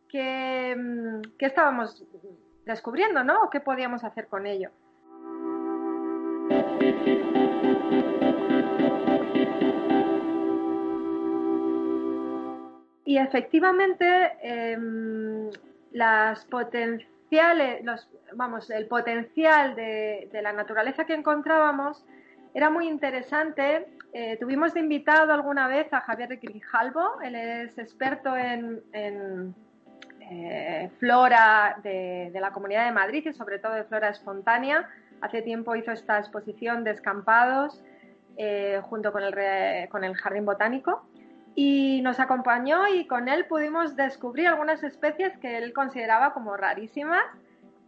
qué, 0.09 0.75
mm, 0.79 1.37
qué 1.39 1.45
estábamos 1.45 2.07
descubriendo, 2.65 3.23
¿no? 3.23 3.43
O 3.43 3.51
qué 3.51 3.61
podíamos 3.61 4.03
hacer 4.03 4.29
con 4.29 4.47
ello. 4.47 4.71
Y 13.07 13.19
efectivamente, 13.19 14.33
eh, 14.43 14.77
potenciales, 16.51 17.83
el 18.71 18.87
potencial 18.87 19.75
de, 19.77 20.29
la 20.43 20.53
naturaleza 20.53 21.07
que 21.07 21.15
encontrábamos 21.15 22.05
era 22.53 22.69
muy 22.69 22.89
interesante 22.89 23.87
eh, 24.13 24.39
tuvimos 24.39 24.73
de 24.73 24.81
invitado 24.81 25.33
alguna 25.33 25.69
vez 25.69 25.93
a 25.93 26.01
Javier 26.01 26.31
de 26.31 26.37
Grijalvo, 26.37 27.21
él 27.23 27.35
es 27.35 27.77
experto 27.77 28.35
en, 28.35 28.83
eh, 30.21 30.91
flora 30.99 31.79
de, 31.83 32.31
de, 32.33 32.41
la 32.41 32.51
Comunidad 32.51 32.87
de 32.87 32.93
Madrid 32.93 33.27
y 33.27 33.33
sobre 33.35 33.59
todo 33.59 33.75
de 33.75 33.85
flora 33.85 34.09
espontánea. 34.09 34.89
Hace 35.21 35.43
tiempo 35.43 35.77
hizo 35.77 35.93
esta 35.93 36.19
exposición 36.19 36.83
de 36.83 36.93
escampados 36.93 37.85
eh, 38.39 38.81
junto 38.85 39.13
con 39.13 39.23
el, 39.23 39.89
con 39.91 40.03
el 40.05 40.15
Jardín 40.15 40.45
Botánico. 40.45 41.07
Y 41.59 42.03
nos 42.03 42.21
acompañó 42.21 42.87
y 42.87 43.07
con 43.07 43.29
él 43.29 43.47
pudimos 43.47 43.97
descubrir 43.97 44.47
algunas 44.47 44.85
especies 44.85 45.37
que 45.39 45.57
él 45.57 45.73
consideraba 45.73 46.35
como 46.35 46.55
rarísimas. 46.55 47.25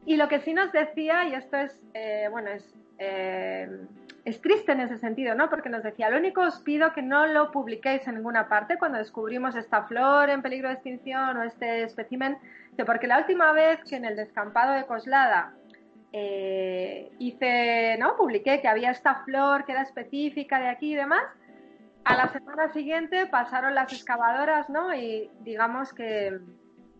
Y 0.06 0.16
lo 0.16 0.26
que 0.26 0.40
sí 0.40 0.54
nos 0.54 0.72
decía, 0.72 1.26
y 1.26 1.34
esto 1.34 1.58
es, 1.58 1.78
eh, 1.92 2.28
bueno, 2.30 2.48
es, 2.48 2.74
eh, 2.96 3.68
es 4.24 4.40
triste 4.40 4.72
en 4.72 4.80
ese 4.80 4.96
sentido, 4.96 5.34
¿no? 5.34 5.50
Porque 5.50 5.68
nos 5.68 5.82
decía, 5.82 6.08
lo 6.08 6.16
único 6.16 6.40
os 6.40 6.60
pido 6.60 6.94
que 6.94 7.02
no 7.02 7.26
lo 7.26 7.52
publiquéis 7.52 8.08
en 8.08 8.14
ninguna 8.14 8.48
parte 8.48 8.78
cuando 8.78 8.96
descubrimos 8.96 9.54
esta 9.54 9.82
flor 9.82 10.30
en 10.30 10.40
peligro 10.40 10.68
de 10.68 10.74
extinción 10.74 11.36
o 11.36 11.42
este 11.42 11.82
espécimen, 11.82 12.38
porque 12.86 13.06
la 13.06 13.18
última 13.18 13.52
vez 13.52 13.80
que 13.84 13.96
en 13.96 14.06
el 14.06 14.16
descampado 14.16 14.72
de 14.72 14.86
Coslada 14.86 15.52
eh, 16.14 17.10
hice, 17.18 17.98
¿no? 17.98 18.16
Publiqué 18.16 18.62
que 18.62 18.68
había 18.68 18.92
esta 18.92 19.16
flor 19.26 19.66
que 19.66 19.72
era 19.72 19.82
específica 19.82 20.58
de 20.58 20.68
aquí 20.68 20.92
y 20.92 20.96
demás, 20.96 21.24
a 22.08 22.16
la 22.16 22.28
semana 22.28 22.72
siguiente 22.72 23.26
pasaron 23.26 23.74
las 23.74 23.92
excavadoras, 23.92 24.70
¿no? 24.70 24.94
Y 24.94 25.30
digamos 25.40 25.92
que 25.92 26.40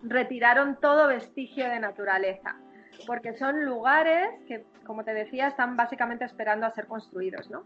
retiraron 0.02 0.78
todo 0.80 1.08
vestigio 1.08 1.66
de 1.66 1.80
naturaleza, 1.80 2.56
porque 3.06 3.32
son 3.38 3.64
lugares 3.64 4.28
que, 4.46 4.66
como 4.84 5.04
te 5.04 5.14
decía, 5.14 5.48
están 5.48 5.76
básicamente 5.76 6.26
esperando 6.26 6.66
a 6.66 6.70
ser 6.72 6.86
construidos, 6.86 7.48
¿no? 7.50 7.64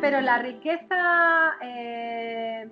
Pero 0.00 0.20
la 0.22 0.38
riqueza 0.38 1.56
eh, 1.62 2.68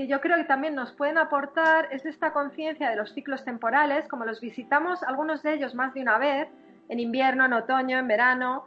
que 0.00 0.06
yo 0.06 0.22
creo 0.22 0.38
que 0.38 0.44
también 0.44 0.74
nos 0.74 0.92
pueden 0.92 1.18
aportar 1.18 1.88
es 1.90 2.06
esta 2.06 2.32
conciencia 2.32 2.88
de 2.88 2.96
los 2.96 3.12
ciclos 3.12 3.44
temporales, 3.44 4.08
como 4.08 4.24
los 4.24 4.40
visitamos 4.40 5.02
algunos 5.02 5.42
de 5.42 5.52
ellos 5.52 5.74
más 5.74 5.92
de 5.92 6.00
una 6.00 6.16
vez, 6.16 6.48
en 6.88 7.00
invierno, 7.00 7.44
en 7.44 7.52
otoño, 7.52 7.98
en 7.98 8.08
verano, 8.08 8.64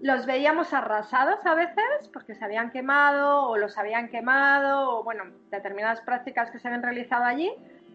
los 0.00 0.24
veíamos 0.24 0.72
arrasados 0.72 1.44
a 1.44 1.54
veces 1.54 2.08
porque 2.14 2.34
se 2.34 2.42
habían 2.42 2.70
quemado 2.70 3.46
o 3.46 3.58
los 3.58 3.76
habían 3.76 4.08
quemado 4.08 5.00
o 5.00 5.04
bueno, 5.04 5.24
determinadas 5.50 6.00
prácticas 6.00 6.50
que 6.50 6.58
se 6.58 6.66
habían 6.66 6.82
realizado 6.82 7.24
allí. 7.24 7.52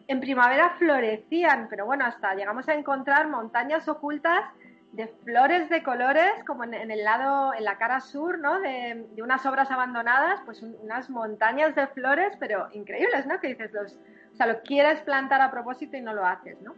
En 0.07 0.19
primavera 0.19 0.75
florecían, 0.77 1.69
pero 1.71 1.87
bueno, 1.87 2.05
hasta 2.05 2.35
llegamos 2.35 2.69
a 2.69 2.75
encontrar 2.75 3.29
montañas 3.29 3.87
ocultas 3.87 4.43
de 4.91 5.07
flores 5.23 5.69
de 5.69 5.83
colores, 5.83 6.31
como 6.47 6.63
en, 6.63 6.73
el 6.73 7.03
lado, 7.03 7.53
en 7.53 7.63
la 7.63 7.77
cara 7.77 7.99
sur, 7.99 8.39
¿no? 8.39 8.59
De, 8.59 9.05
unas 9.21 9.45
obras 9.45 9.69
abandonadas, 9.69 10.41
pues 10.45 10.61
unas 10.63 11.09
montañas 11.09 11.75
de 11.75 11.87
flores, 11.87 12.35
pero 12.39 12.67
increíbles, 12.73 13.25
¿no? 13.27 13.39
Que 13.39 13.49
dices, 13.49 13.71
los, 13.71 13.93
o 14.33 14.35
sea, 14.35 14.47
lo 14.47 14.61
quieres 14.61 15.01
plantar 15.01 15.41
a 15.41 15.51
propósito 15.51 15.95
y 15.95 16.01
no 16.01 16.13
lo 16.13 16.25
haces, 16.25 16.59
¿no? 16.61 16.73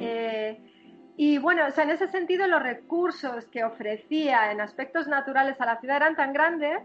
Eh, 0.00 0.60
y 1.16 1.38
bueno, 1.38 1.66
o 1.66 1.70
sea, 1.70 1.84
en 1.84 1.90
ese 1.90 2.08
sentido 2.08 2.46
los 2.46 2.62
recursos 2.62 3.46
que 3.46 3.64
ofrecía 3.64 4.52
en 4.52 4.60
aspectos 4.60 5.08
naturales 5.08 5.58
a 5.62 5.66
la 5.66 5.80
ciudad 5.80 5.96
eran 5.96 6.14
tan 6.14 6.34
grandes 6.34 6.82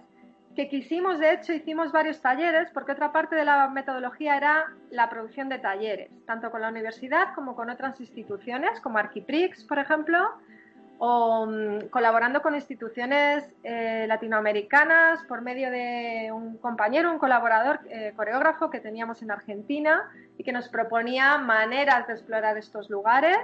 que 0.56 0.68
quisimos, 0.68 1.20
de 1.20 1.34
hecho, 1.34 1.54
hicimos 1.54 1.92
varios 1.92 2.22
talleres, 2.22 2.70
porque 2.74 2.92
otra 2.92 3.12
parte 3.12 3.36
de 3.36 3.46
la 3.46 3.70
metodología 3.70 4.36
era 4.36 4.66
la 4.90 5.10
producción 5.10 5.50
de 5.50 5.60
talleres, 5.60 6.10
tanto 6.26 6.52
con 6.52 6.62
la 6.62 6.70
universidad 6.70 7.34
como 7.34 7.56
con 7.56 7.70
otras 7.70 8.00
instituciones, 8.00 8.80
como 8.82 8.98
Arquiprix, 8.98 9.64
por 9.64 9.80
ejemplo, 9.80 10.18
o 10.98 11.48
mm, 11.48 11.88
colaborando 11.90 12.42
con 12.42 12.54
instituciones 12.54 13.50
eh, 13.64 14.06
latinoamericanas 14.08 15.24
por 15.24 15.42
medio 15.42 15.72
de 15.72 16.32
un 16.32 16.58
compañero, 16.58 17.12
un 17.12 17.18
colaborador 17.18 17.80
eh, 17.90 18.14
coreógrafo 18.16 18.70
que 18.70 18.80
teníamos 18.80 19.22
en 19.22 19.32
Argentina 19.32 20.12
y 20.38 20.44
que 20.44 20.52
nos 20.52 20.70
proponía 20.70 21.38
maneras 21.38 22.06
de 22.08 22.14
explorar 22.14 22.58
estos 22.58 22.90
lugares. 22.90 23.38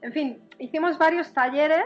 En 0.00 0.12
fin, 0.12 0.42
hicimos 0.58 0.96
varios 0.96 1.32
talleres 1.34 1.84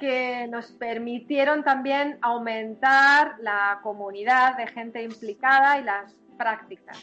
que 0.00 0.48
nos 0.48 0.72
permitieron 0.72 1.62
también 1.62 2.18
aumentar 2.22 3.34
la 3.40 3.80
comunidad 3.82 4.56
de 4.56 4.66
gente 4.66 5.02
implicada 5.02 5.78
y 5.78 5.84
las 5.84 6.14
prácticas. 6.38 6.96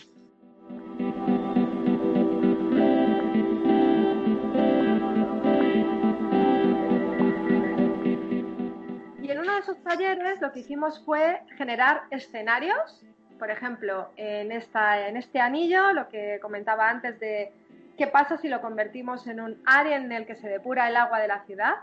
Y 9.21 9.29
en 9.29 9.39
uno 9.39 9.53
de 9.53 9.59
esos 9.59 9.81
talleres 9.83 10.41
lo 10.41 10.51
que 10.51 10.61
hicimos 10.61 10.99
fue 11.05 11.41
generar 11.55 12.01
escenarios, 12.09 13.05
por 13.37 13.51
ejemplo, 13.51 14.09
en, 14.15 14.51
esta, 14.51 15.07
en 15.07 15.17
este 15.17 15.39
anillo, 15.39 15.93
lo 15.93 16.09
que 16.09 16.39
comentaba 16.41 16.89
antes 16.89 17.19
de 17.19 17.53
qué 17.95 18.07
pasa 18.07 18.37
si 18.37 18.47
lo 18.47 18.59
convertimos 18.59 19.27
en 19.27 19.39
un 19.39 19.61
área 19.67 19.97
en 19.97 20.11
el 20.11 20.25
que 20.25 20.35
se 20.35 20.49
depura 20.49 20.89
el 20.89 20.95
agua 20.95 21.19
de 21.19 21.27
la 21.27 21.43
ciudad, 21.45 21.75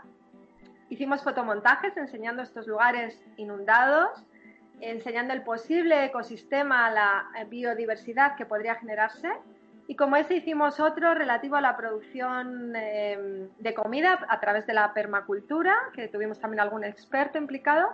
Hicimos 0.89 1.23
fotomontajes 1.23 1.97
enseñando 1.97 2.43
estos 2.43 2.67
lugares 2.67 3.19
inundados, 3.37 4.23
enseñando 4.81 5.33
el 5.33 5.41
posible 5.41 6.05
ecosistema, 6.05 6.91
la 6.91 7.25
biodiversidad 7.49 8.35
que 8.35 8.45
podría 8.45 8.75
generarse. 8.75 9.29
Y 9.87 9.95
como 9.95 10.15
ese 10.15 10.35
hicimos 10.35 10.79
otro 10.79 11.13
relativo 11.15 11.55
a 11.55 11.61
la 11.61 11.75
producción 11.75 12.75
em, 12.75 13.49
de 13.57 13.73
comida 13.73 14.25
a 14.29 14.39
través 14.39 14.67
de 14.67 14.73
la 14.73 14.93
permacultura, 14.93 15.75
que 15.93 16.07
tuvimos 16.07 16.39
también 16.39 16.59
algún 16.59 16.83
experto 16.83 17.37
implicado. 17.37 17.89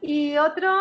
Y 0.00 0.36
otro, 0.36 0.72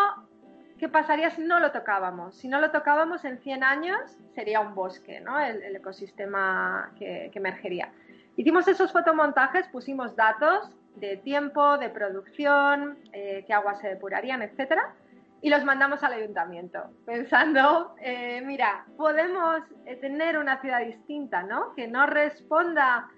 ¿qué 0.79 0.89
pasaría 0.89 1.29
si 1.31 1.43
no 1.43 1.59
lo 1.59 1.71
tocábamos? 1.71 2.35
Si 2.35 2.47
no 2.47 2.59
lo 2.59 2.71
tocábamos 2.71 3.25
en 3.25 3.37
100 3.39 3.63
años 3.63 4.17
sería 4.33 4.59
un 4.59 4.73
bosque, 4.73 5.19
¿no? 5.19 5.39
el, 5.39 5.75
ecosistema 5.75 6.91
que, 6.97 7.29
que 7.31 7.39
emergería. 7.39 7.91
Hicimos 8.35 8.67
esos 8.67 8.91
fotomontajes, 8.91 9.67
pusimos 9.67 10.15
datos 10.15 10.71
de 10.95 11.17
tiempo, 11.17 11.77
de 11.77 11.89
producción, 11.89 12.97
eh, 13.11 13.43
qué 13.45 13.53
aguas 13.53 13.79
se 13.79 13.89
depurarían, 13.89 14.41
etcétera, 14.41 14.93
y 15.41 15.49
los 15.49 15.63
mandamos 15.65 16.03
al 16.03 16.13
ayuntamiento, 16.13 16.79
pensando, 17.05 17.95
eh, 17.99 18.41
mira, 18.45 18.85
podemos 18.95 19.61
eh, 19.85 19.97
tener 19.97 20.37
una 20.37 20.61
ciudad 20.61 20.79
distinta, 20.85 21.43
¿no? 21.43 21.73
Que 21.75 21.87
no 21.87 22.05
responda 22.05 23.09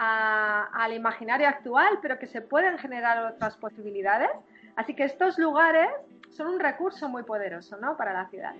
al 0.00 0.92
imaginario 0.92 1.48
actual, 1.48 1.98
pero 2.00 2.20
que 2.20 2.28
se 2.28 2.40
pueden 2.40 2.78
generar 2.78 3.32
otras 3.32 3.56
posibilidades. 3.56 4.30
Así 4.76 4.94
que 4.94 5.02
estos 5.02 5.38
lugares 5.38 5.88
son 6.30 6.46
un 6.46 6.60
recurso 6.60 7.08
muy 7.08 7.24
poderoso, 7.24 7.76
¿no? 7.78 7.96
Para 7.96 8.12
la 8.12 8.28
ciudad. 8.28 8.54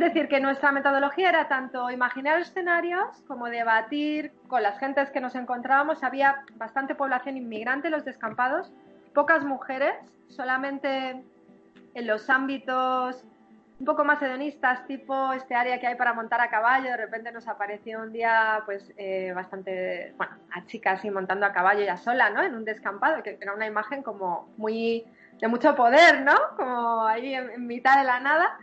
Es 0.00 0.14
decir, 0.14 0.28
que 0.28 0.40
nuestra 0.40 0.72
metodología 0.72 1.28
era 1.28 1.46
tanto 1.46 1.90
imaginar 1.90 2.40
escenarios 2.40 3.22
como 3.28 3.50
debatir 3.50 4.32
con 4.48 4.62
las 4.62 4.78
gentes 4.78 5.10
que 5.10 5.20
nos 5.20 5.34
encontrábamos. 5.34 6.02
Había 6.02 6.42
bastante 6.54 6.94
población 6.94 7.36
inmigrante 7.36 7.88
en 7.88 7.92
los 7.92 8.06
descampados, 8.06 8.72
pocas 9.12 9.44
mujeres, 9.44 9.92
solamente 10.28 11.22
en 11.92 12.06
los 12.06 12.30
ámbitos 12.30 13.26
un 13.78 13.84
poco 13.84 14.02
más 14.02 14.22
hedonistas, 14.22 14.86
tipo 14.86 15.34
este 15.34 15.54
área 15.54 15.78
que 15.78 15.86
hay 15.86 15.96
para 15.96 16.14
montar 16.14 16.40
a 16.40 16.48
caballo. 16.48 16.88
De 16.88 16.96
repente 16.96 17.30
nos 17.30 17.46
apareció 17.46 18.00
un 18.00 18.10
día, 18.10 18.62
pues, 18.64 18.94
eh, 18.96 19.32
bastante, 19.34 20.14
bueno, 20.16 20.32
a 20.54 20.64
chicas 20.64 21.00
así 21.00 21.10
montando 21.10 21.44
a 21.44 21.52
caballo 21.52 21.84
ya 21.84 21.98
sola, 21.98 22.30
¿no? 22.30 22.42
En 22.42 22.54
un 22.54 22.64
descampado, 22.64 23.22
que 23.22 23.36
era 23.38 23.52
una 23.52 23.66
imagen 23.66 24.02
como 24.02 24.48
muy 24.56 25.04
de 25.38 25.48
mucho 25.48 25.74
poder, 25.76 26.22
¿no? 26.22 26.36
Como 26.56 27.04
ahí 27.06 27.34
en 27.34 27.66
mitad 27.66 27.98
de 27.98 28.04
la 28.04 28.18
nada. 28.18 28.58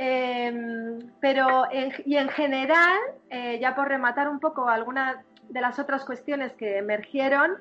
Em, 0.00 1.10
pero, 1.20 1.64
y 2.04 2.16
en 2.16 2.28
general, 2.28 2.98
eh, 3.30 3.58
ya 3.60 3.74
por 3.74 3.88
rematar 3.88 4.28
un 4.28 4.38
poco 4.38 4.68
algunas 4.68 5.16
de 5.48 5.60
las 5.60 5.80
otras 5.80 6.04
cuestiones 6.04 6.52
que 6.52 6.78
emergieron, 6.78 7.56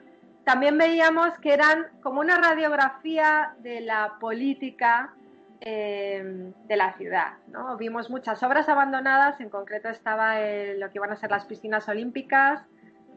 también 0.45 0.77
veíamos 0.77 1.35
que 1.39 1.51
eran 1.51 1.87
como 2.03 2.19
una 2.19 2.37
radiografía 2.37 3.55
de 3.59 3.81
la 3.81 4.17
política 4.19 5.13
em, 5.61 6.53
de 6.67 6.77
la 6.77 6.93
ciudad. 6.93 7.33
¿no? 7.47 7.75
Vimos 7.75 8.11
muchas 8.11 8.43
obras 8.43 8.69
abandonadas, 8.69 9.41
en 9.41 9.49
concreto 9.49 9.89
estaba 9.89 10.35
lo 10.35 10.91
que 10.91 10.97
iban 10.99 11.11
a 11.11 11.15
ser 11.15 11.31
las 11.31 11.45
piscinas 11.45 11.89
olímpicas 11.89 12.61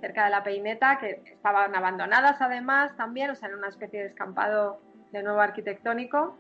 cerca 0.01 0.25
de 0.25 0.31
la 0.31 0.43
Peineta, 0.43 0.99
que 0.99 1.21
estaban 1.27 1.77
abandonadas 1.77 2.41
además 2.41 2.97
también, 2.97 3.31
o 3.31 3.35
sea, 3.35 3.51
en 3.51 3.57
una 3.57 3.69
especie 3.69 4.01
de 4.01 4.07
escampado 4.07 4.81
de 5.13 5.23
nuevo 5.23 5.41
arquitectónico 5.41 6.39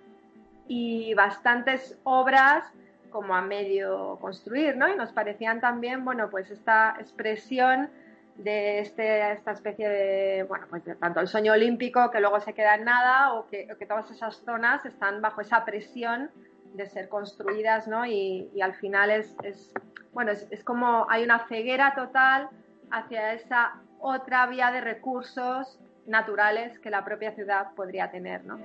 y 0.69 1.15
bastantes 1.15 1.99
obras 2.05 2.65
como 3.11 3.35
a 3.35 3.43
medio 3.43 4.19
construir, 4.21 4.77
¿no? 4.77 4.89
Y 4.89 4.97
nos 4.97 5.13
parecían 5.13 5.61
también, 5.61 6.05
bueno, 6.05 6.31
pues 6.31 6.51
esta 6.51 6.97
expresión 6.99 7.91
de 8.37 8.79
este, 8.79 9.33
esta 9.33 9.51
especie 9.51 9.89
de, 9.89 10.43
bueno, 10.45 10.67
pues 10.71 10.83
tanto 10.99 11.21
el 11.21 11.27
sueño 11.27 11.53
olímpico 11.53 12.11
que 12.11 12.21
luego 12.21 12.41
se 12.41 12.55
queda 12.55 12.77
en 12.77 12.85
nada 12.85 13.35
o 13.35 13.47
que, 13.47 13.67
todas 13.87 14.11
esas 14.11 14.37
zonas 14.45 14.85
están 14.87 15.21
bajo 15.21 15.41
esa 15.41 15.65
presión 15.65 16.31
de 16.75 16.87
ser 16.87 17.09
construidas, 17.09 17.89
¿no? 17.89 18.07
Y, 18.07 18.49
al 18.63 18.75
final 18.75 19.11
es, 19.11 19.37
es 19.43 19.75
bueno, 20.13 20.31
es, 20.31 20.47
es, 20.51 20.65
como 20.65 21.07
hay 21.11 21.25
una 21.25 21.47
ceguera 21.49 21.95
total 21.95 22.49
hacia 22.91 23.35
esa 23.35 23.81
otra 24.01 24.47
vía 24.47 24.71
de 24.71 24.81
recursos 24.81 25.79
naturales 26.07 26.79
que 26.79 26.91
la 26.91 27.05
propia 27.05 27.33
ciudad 27.33 27.73
podría 27.75 28.11
tener. 28.11 28.45
¿no? 28.45 28.59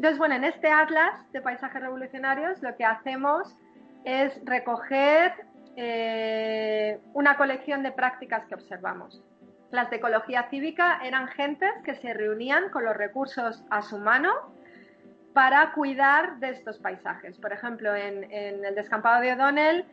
Entonces, 0.00 0.18
bueno, 0.18 0.36
en 0.36 0.44
este 0.44 0.70
atlas 0.70 1.30
de 1.30 1.42
paisajes 1.42 1.78
revolucionarios 1.82 2.62
lo 2.62 2.74
que 2.74 2.86
hacemos 2.86 3.54
es 4.06 4.32
recoger 4.46 5.30
eh, 5.76 6.98
una 7.12 7.36
colección 7.36 7.82
de 7.82 7.92
prácticas 7.92 8.46
que 8.46 8.54
observamos. 8.54 9.22
Las 9.70 9.90
de 9.90 9.96
ecología 9.96 10.48
cívica 10.48 11.00
eran 11.04 11.28
gentes 11.28 11.70
que 11.84 11.96
se 11.96 12.14
reunían 12.14 12.70
con 12.70 12.86
los 12.86 12.96
recursos 12.96 13.62
a 13.68 13.82
su 13.82 13.98
mano 13.98 14.32
para 15.34 15.72
cuidar 15.72 16.38
de 16.38 16.48
estos 16.48 16.78
paisajes. 16.78 17.36
Por 17.36 17.52
ejemplo, 17.52 17.94
en, 17.94 18.24
el 18.32 18.74
descampado 18.74 19.20
de 19.20 19.34
O'Donnell 19.34 19.84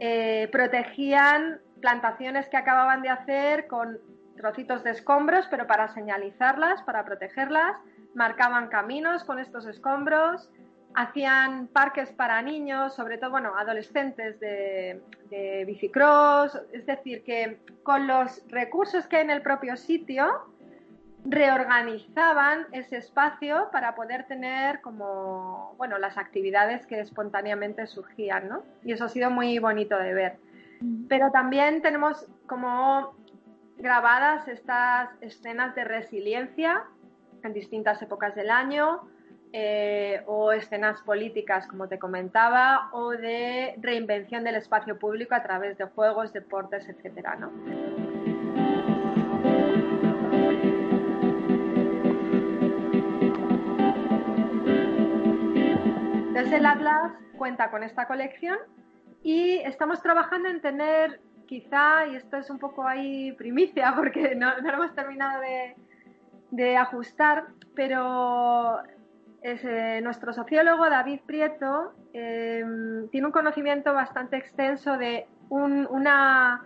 eh, 0.00 0.48
protegían 0.50 1.60
plantaciones 1.80 2.48
que 2.48 2.56
acababan 2.56 3.00
de 3.00 3.10
hacer 3.10 3.68
con 3.68 4.00
trocitos 4.36 4.82
de 4.82 4.90
escombros, 4.90 5.46
pero 5.52 5.68
para 5.68 5.86
señalizarlas, 5.94 6.82
para 6.82 7.04
protegerlas 7.04 7.76
marcaban 8.14 8.68
caminos 8.68 9.24
con 9.24 9.38
estos 9.38 9.66
escombros, 9.66 10.50
hacían 10.94 11.68
parques 11.68 12.10
para 12.12 12.42
niños, 12.42 12.94
sobre 12.94 13.18
todo, 13.18 13.30
bueno, 13.30 13.56
adolescentes 13.56 14.38
de, 14.40 15.00
bicicross, 15.66 16.60
es 16.72 16.84
decir, 16.84 17.24
que 17.24 17.58
con 17.82 18.06
los 18.06 18.42
recursos 18.48 19.06
que 19.06 19.16
hay 19.16 19.22
en 19.22 19.30
el 19.30 19.42
propio 19.42 19.76
sitio, 19.76 20.52
reorganizaban 21.24 22.66
ese 22.72 22.96
espacio 22.96 23.68
para 23.70 23.94
poder 23.94 24.26
tener 24.26 24.80
como, 24.80 25.74
bueno, 25.78 25.96
las 25.98 26.18
actividades 26.18 26.84
que 26.86 27.00
espontáneamente 27.00 27.86
surgían, 27.86 28.48
¿no? 28.48 28.64
Y 28.84 28.92
eso 28.92 29.04
ha 29.04 29.08
sido 29.08 29.30
muy 29.30 29.58
bonito 29.60 29.96
de 29.96 30.14
ver. 30.14 30.38
Pero 31.08 31.30
también 31.30 31.80
tenemos 31.80 32.26
como 32.46 33.14
grabadas 33.78 34.48
estas 34.48 35.10
escenas 35.20 35.74
de 35.76 35.84
resiliencia 35.84 36.84
en 37.44 37.52
distintas 37.52 38.00
épocas 38.02 38.34
del 38.34 38.50
año, 38.50 39.02
eh, 39.52 40.22
o 40.26 40.50
escenas 40.52 41.02
políticas, 41.02 41.66
como 41.66 41.86
te 41.86 41.98
comentaba, 41.98 42.88
o 42.92 43.10
de 43.10 43.74
reinvención 43.80 44.44
del 44.44 44.54
espacio 44.54 44.98
público 44.98 45.34
a 45.34 45.42
través 45.42 45.76
de 45.76 45.84
juegos, 45.84 46.32
deportes, 46.32 46.88
etcétera, 46.88 47.36
¿no? 47.36 47.52
Entonces 56.28 56.52
el 56.52 56.64
Atlas 56.64 57.12
cuenta 57.36 57.70
con 57.70 57.82
esta 57.82 58.06
colección 58.06 58.56
y 59.22 59.58
estamos 59.58 60.00
trabajando 60.00 60.48
en 60.48 60.62
tener 60.62 61.20
quizá, 61.46 62.06
y 62.06 62.16
esto 62.16 62.38
es 62.38 62.48
un 62.48 62.58
poco 62.58 62.86
ahí 62.86 63.32
primicia 63.32 63.92
porque 63.96 64.34
no, 64.34 64.58
no 64.62 64.68
lo 64.70 64.84
hemos 64.84 64.94
terminado 64.94 65.42
de, 65.42 65.76
de 66.52 66.76
ajustar, 66.76 67.46
pero 67.74 68.78
eh, 69.42 70.00
nuestro 70.02 70.32
sociólogo 70.34 70.88
David 70.88 71.20
Prieto 71.26 71.94
em, 72.12 73.08
tiene 73.08 73.26
un 73.26 73.32
conocimiento 73.32 73.92
bastante 73.94 74.36
extenso 74.36 74.96
de 74.98 75.26
una 75.48 76.64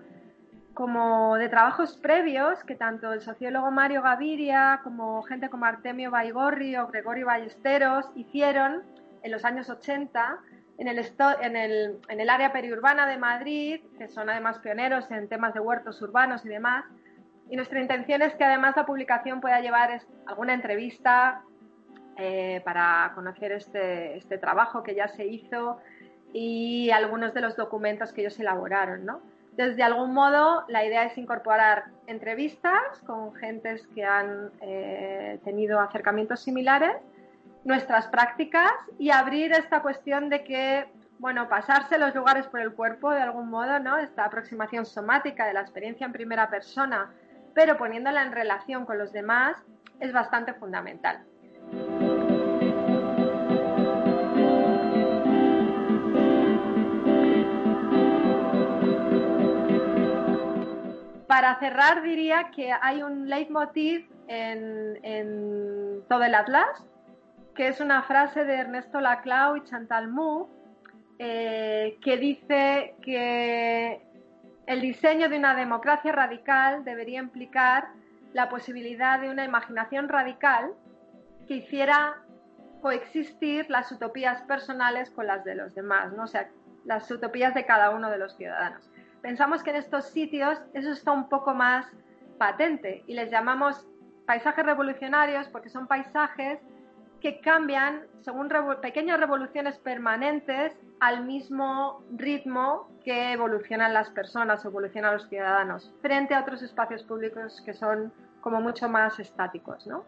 como 0.74 1.36
de 1.36 1.48
trabajos 1.48 1.96
previos 1.96 2.62
que 2.64 2.74
tanto 2.74 3.12
el 3.12 3.22
sociólogo 3.22 3.70
Mario 3.70 4.02
Gaviria 4.02 4.80
como 4.84 5.22
gente 5.22 5.48
como 5.48 5.64
Artemio 5.64 6.10
Baigorri 6.10 6.76
o 6.76 6.88
Gregorio 6.88 7.26
Ballesteros 7.26 8.10
hicieron 8.14 8.82
en 9.22 9.32
los 9.32 9.44
años 9.44 9.70
80 9.70 10.38
en 10.78 10.88
el, 10.88 10.98
en, 11.40 11.56
el, 11.56 11.98
en 12.08 12.20
el 12.20 12.28
área 12.28 12.52
periurbana 12.52 13.06
de 13.06 13.16
Madrid, 13.16 13.80
que 13.98 14.08
son 14.08 14.28
además 14.28 14.58
pioneros 14.58 15.10
en 15.10 15.28
temas 15.28 15.54
de 15.54 15.60
huertos 15.60 16.02
urbanos 16.02 16.44
y 16.44 16.48
demás, 16.48 16.84
y 17.48 17.56
nuestra 17.56 17.80
intención 17.80 18.22
es 18.22 18.34
que 18.34 18.44
además 18.44 18.76
la 18.76 18.86
publicación 18.86 19.40
pueda 19.40 19.60
llevar 19.60 20.02
alguna 20.26 20.54
entrevista 20.54 21.42
eh, 22.16 22.60
para 22.64 23.12
conocer 23.14 23.52
este, 23.52 24.16
este, 24.16 24.38
trabajo 24.38 24.82
que 24.82 24.94
ya 24.94 25.08
se 25.08 25.26
hizo 25.26 25.78
y 26.32 26.90
algunos 26.90 27.34
de 27.34 27.40
los 27.40 27.56
documentos 27.56 28.12
que 28.12 28.22
ellos 28.22 28.38
elaboraron, 28.40 29.04
¿no? 29.04 29.20
Entonces, 29.50 29.76
de 29.76 29.84
algún 29.84 30.12
modo, 30.12 30.64
la 30.68 30.84
idea 30.84 31.04
es 31.04 31.16
incorporar 31.16 31.84
entrevistas 32.06 33.00
con 33.06 33.34
gentes 33.34 33.86
que 33.94 34.04
han 34.04 34.50
eh, 34.60 35.40
tenido 35.44 35.80
acercamientos 35.80 36.40
similares, 36.40 36.96
nuestras 37.64 38.06
prácticas 38.08 38.72
y 38.98 39.10
abrir 39.10 39.52
esta 39.52 39.80
cuestión 39.80 40.28
de 40.28 40.44
que, 40.44 40.86
bueno, 41.18 41.48
pasarse 41.48 41.96
los 41.96 42.14
lugares 42.14 42.46
por 42.48 42.60
el 42.60 42.74
cuerpo 42.74 43.12
de 43.12 43.22
algún 43.22 43.48
modo, 43.48 43.78
¿no? 43.78 43.96
Esta 43.96 44.24
aproximación 44.24 44.84
somática 44.84 45.46
de 45.46 45.54
la 45.54 45.62
experiencia 45.62 46.04
en 46.04 46.12
primera 46.12 46.50
persona 46.50 47.10
pero 47.56 47.78
poniéndola 47.78 48.22
en 48.22 48.32
relación 48.32 48.84
con 48.84 48.98
los 48.98 49.14
demás 49.14 49.56
es 49.98 50.12
bastante 50.12 50.52
fundamental. 50.52 51.24
Para 61.26 61.58
cerrar 61.58 62.02
diría 62.02 62.50
que 62.54 62.72
hay 62.78 63.02
un 63.02 63.30
leitmotiv 63.30 64.06
en, 64.28 66.02
todo 66.10 66.24
el 66.24 66.34
Atlas, 66.34 66.86
que 67.54 67.68
es 67.68 67.80
una 67.80 68.02
frase 68.02 68.44
de 68.44 68.54
Ernesto 68.54 69.00
Laclau 69.00 69.56
y 69.56 69.64
Chantal 69.64 70.08
Mouffe, 70.08 70.52
eh, 71.18 71.96
que 72.02 72.18
dice 72.18 72.96
que 73.00 74.05
el 74.66 74.80
diseño 74.80 75.28
de 75.28 75.38
una 75.38 75.54
democracia 75.54 76.12
radical 76.12 76.84
debería 76.84 77.20
implicar 77.20 77.88
la 78.32 78.48
posibilidad 78.48 79.20
de 79.20 79.30
una 79.30 79.44
imaginación 79.44 80.08
radical 80.08 80.72
que 81.46 81.54
hiciera 81.54 82.22
coexistir 82.82 83.70
las 83.70 83.90
utopías 83.92 84.42
personales 84.42 85.10
con 85.10 85.26
las 85.26 85.44
de 85.44 85.54
los 85.54 85.74
demás, 85.74 86.12
¿no? 86.12 86.24
o 86.24 86.26
sea, 86.26 86.50
las 86.84 87.10
utopías 87.10 87.54
de 87.54 87.64
cada 87.64 87.90
uno 87.90 88.10
de 88.10 88.18
los 88.18 88.36
ciudadanos. 88.36 88.90
Pensamos 89.22 89.62
que 89.62 89.70
en 89.70 89.76
estos 89.76 90.06
sitios 90.10 90.60
eso 90.74 90.92
está 90.92 91.12
un 91.12 91.28
poco 91.28 91.54
más 91.54 91.86
patente 92.38 93.02
y 93.06 93.14
les 93.14 93.30
llamamos 93.30 93.86
paisajes 94.26 94.66
revolucionarios 94.66 95.48
porque 95.48 95.70
son 95.70 95.86
paisajes 95.86 96.60
que 97.20 97.40
cambian 97.40 98.06
según 98.22 98.48
pequeñas 98.82 99.20
revoluciones 99.20 99.78
permanentes 99.78 100.72
al 101.00 101.24
mismo 101.24 102.02
ritmo 102.16 102.90
que 103.04 103.32
evolucionan 103.32 103.94
las 103.94 104.10
personas, 104.10 104.64
evolucionan 104.64 105.14
los 105.14 105.28
ciudadanos, 105.28 105.92
frente 106.02 106.34
a 106.34 106.40
otros 106.40 106.62
espacios 106.62 107.02
públicos 107.04 107.62
que 107.64 107.74
son 107.74 108.12
como 108.40 108.60
mucho 108.60 108.88
más 108.88 109.18
estáticos, 109.18 109.86
¿no? 109.86 110.04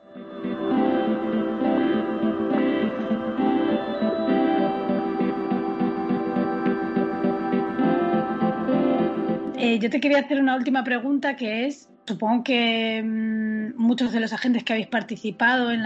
Eh, 9.60 9.78
yo 9.80 9.90
te 9.90 10.00
quería 10.00 10.20
hacer 10.20 10.40
una 10.40 10.56
última 10.56 10.82
pregunta 10.84 11.36
que 11.36 11.66
es, 11.66 11.88
supongo 12.08 12.42
que 12.42 13.02
mm, 13.04 13.76
muchos 13.76 14.12
de 14.12 14.20
los 14.20 14.32
agentes 14.32 14.64
que 14.64 14.72
habéis 14.72 14.88
participado 14.88 15.70
en, 15.70 15.84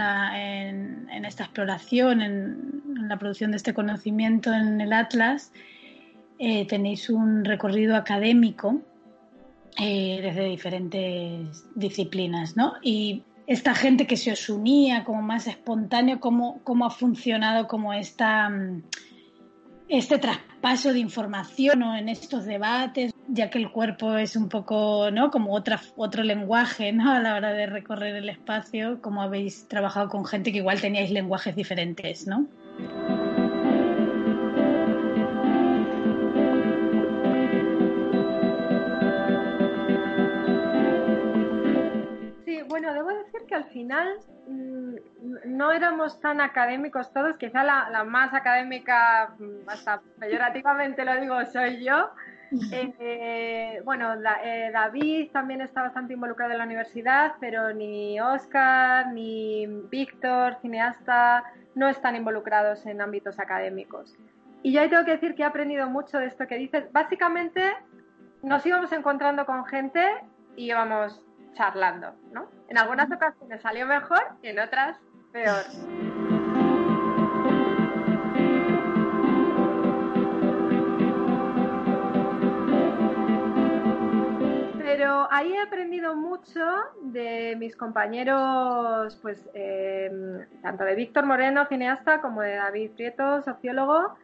esta 1.25 1.43
exploración, 1.43 2.21
en, 2.21 2.81
la 3.09 3.17
producción 3.19 3.51
de 3.51 3.57
este 3.57 3.73
conocimiento 3.73 4.53
en 4.53 4.79
el 4.79 4.93
Atlas, 4.93 5.51
eh, 6.39 6.65
tenéis 6.65 7.09
un 7.09 7.43
recorrido 7.43 7.95
académico 7.95 8.81
eh, 9.77 10.19
desde 10.21 10.45
diferentes 10.45 11.65
disciplinas, 11.75 12.55
¿no? 12.55 12.73
Y 12.81 13.23
esta 13.45 13.75
gente 13.75 14.07
que 14.07 14.15
se 14.15 14.31
os 14.31 14.49
unía 14.49 15.03
como 15.03 15.21
más 15.21 15.47
espontáneo, 15.47 16.19
¿cómo, 16.19 16.61
cómo 16.63 16.85
ha 16.85 16.89
funcionado 16.89 17.67
como 17.67 17.93
esta, 17.93 18.49
mm, 18.49 18.83
este 19.89 20.17
traspaso 20.17 20.93
de 20.93 20.99
información 20.99 21.79
¿no? 21.79 21.95
en 21.95 22.09
estos 22.09 22.45
debates? 22.45 23.13
ya 23.27 23.49
que 23.49 23.57
el 23.57 23.71
cuerpo 23.71 24.17
es 24.17 24.35
un 24.35 24.49
poco, 24.49 25.09
¿no? 25.11 25.31
Como 25.31 25.53
otra, 25.53 25.81
otro 25.95 26.23
lenguaje, 26.23 26.91
¿no? 26.91 27.11
A 27.11 27.19
la 27.19 27.35
hora 27.35 27.53
de 27.53 27.65
recorrer 27.65 28.15
el 28.15 28.29
espacio, 28.29 29.01
como 29.01 29.21
habéis 29.21 29.67
trabajado 29.67 30.09
con 30.09 30.25
gente 30.25 30.51
que 30.51 30.57
igual 30.59 30.81
teníais 30.81 31.11
lenguajes 31.11 31.55
diferentes, 31.55 32.27
¿no? 32.27 32.47
Que 43.53 43.57
al 43.57 43.65
final 43.65 44.17
mm, 44.47 44.95
no 45.45 45.71
éramos 45.71 46.19
tan 46.19 46.41
académicos 46.41 47.13
todos, 47.13 47.37
quizá 47.37 47.63
la, 47.63 47.87
la 47.91 48.03
más 48.03 48.33
académica, 48.33 49.35
mm, 49.37 49.69
hasta 49.69 50.01
peyorativamente 50.19 51.05
lo 51.05 51.21
digo, 51.21 51.45
soy 51.45 51.83
yo, 51.85 52.09
Eh, 52.71 53.81
bueno, 53.83 54.13
eh, 54.43 54.69
David 54.71 55.31
también 55.31 55.61
está 55.61 55.81
bastante 55.81 56.13
involucrado 56.13 56.51
en 56.51 56.59
la 56.59 56.65
universidad, 56.65 57.33
pero 57.39 57.73
ni 57.73 58.19
Oscar, 58.19 59.07
ni 59.11 59.65
Víctor, 59.89 60.57
cineasta, 60.61 61.43
no 61.75 61.87
están 61.87 62.15
involucrados 62.15 62.85
en 62.85 63.01
ámbitos 63.01 63.39
académicos. 63.39 64.15
Y 64.61 64.71
yo 64.71 64.81
ahí 64.81 64.89
tengo 64.89 65.03
que 65.03 65.11
decir 65.11 65.35
que 65.35 65.41
he 65.41 65.45
aprendido 65.45 65.89
mucho 65.89 66.19
de 66.19 66.27
esto 66.27 66.47
que 66.47 66.57
dices. 66.57 66.91
Básicamente 66.91 67.73
nos 68.43 68.65
íbamos 68.65 68.91
encontrando 68.91 69.45
con 69.45 69.65
gente 69.65 70.05
y 70.55 70.69
íbamos 70.69 71.21
charlando, 71.53 72.13
¿no? 72.31 72.49
En 72.67 72.77
algunas 72.77 73.11
ocasiones 73.11 73.61
salió 73.61 73.85
mejor 73.85 74.23
y 74.41 74.47
en 74.47 74.59
otras 74.59 74.97
peor. 75.31 75.63
Pero 84.77 85.27
ahí 85.31 85.51
he 85.53 85.59
aprendido 85.61 86.15
mucho 86.15 86.61
de 87.01 87.55
mis 87.57 87.75
compañeros, 87.75 89.17
pues 89.21 89.49
em, 89.53 90.45
tanto 90.61 90.83
de 90.83 90.95
Víctor 90.95 91.25
Moreno, 91.25 91.65
cineasta, 91.67 92.21
como 92.21 92.41
de 92.41 92.55
David 92.55 92.91
Prieto, 92.91 93.41
sociólogo. 93.41 94.15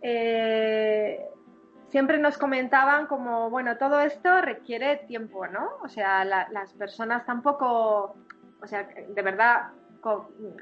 Eh, 0.00 1.26
siempre 1.90 2.18
nos 2.18 2.38
comentaban 2.38 3.06
como, 3.06 3.50
bueno, 3.50 3.76
todo 3.76 4.00
esto 4.00 4.40
requiere 4.40 4.96
tiempo, 5.08 5.46
¿no? 5.46 5.70
O 5.82 5.88
sea, 5.88 6.24
las 6.24 6.72
personas 6.74 7.24
tampoco, 7.24 8.16
o 8.60 8.66
sea, 8.66 8.84
de 8.84 9.22
verdad, 9.22 9.68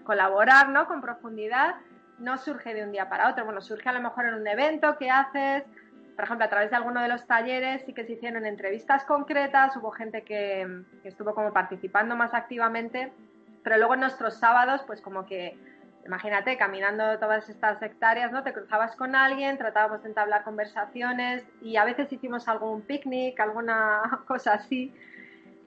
colaborar, 0.04 0.68
¿no? 0.68 0.86
Con 0.86 1.00
profundidad 1.00 1.76
no 2.18 2.38
surge 2.38 2.74
de 2.74 2.84
un 2.84 2.92
día 2.92 3.08
para 3.08 3.28
otro. 3.28 3.44
Bueno, 3.44 3.60
surge 3.60 3.88
a 3.88 3.92
lo 3.92 4.00
mejor 4.00 4.26
en 4.26 4.34
un 4.34 4.46
evento 4.46 4.96
que 4.98 5.10
haces, 5.10 5.64
por 6.14 6.24
ejemplo, 6.24 6.46
a 6.46 6.48
través 6.48 6.70
de 6.70 6.76
alguno 6.76 7.02
de 7.02 7.08
los 7.08 7.26
talleres 7.26 7.82
sí 7.84 7.92
que 7.92 8.04
se 8.04 8.12
hicieron 8.12 8.46
entrevistas 8.46 9.04
concretas, 9.04 9.76
hubo 9.76 9.90
gente 9.90 10.22
que, 10.22 10.82
que 11.02 11.08
estuvo 11.08 11.34
como 11.34 11.52
participando 11.52 12.16
más 12.16 12.32
activamente, 12.32 13.12
pero 13.62 13.76
luego 13.76 13.94
en 13.94 14.00
nuestros 14.00 14.38
sábados, 14.38 14.82
pues 14.86 15.02
como 15.02 15.26
que 15.26 15.58
imagínate, 16.06 16.56
caminando 16.56 17.18
todas 17.18 17.48
estas 17.48 17.82
hectáreas, 17.82 18.32
¿no? 18.32 18.42
Te 18.42 18.52
cruzabas 18.52 18.96
con 18.96 19.14
alguien, 19.14 19.58
tratábamos 19.58 20.02
de 20.02 20.08
entablar 20.08 20.44
conversaciones 20.44 21.44
y 21.60 21.76
a 21.76 21.84
veces 21.84 22.12
hicimos 22.12 22.48
algún 22.48 22.82
picnic, 22.82 23.38
alguna 23.40 24.22
cosa 24.26 24.54
así. 24.54 24.92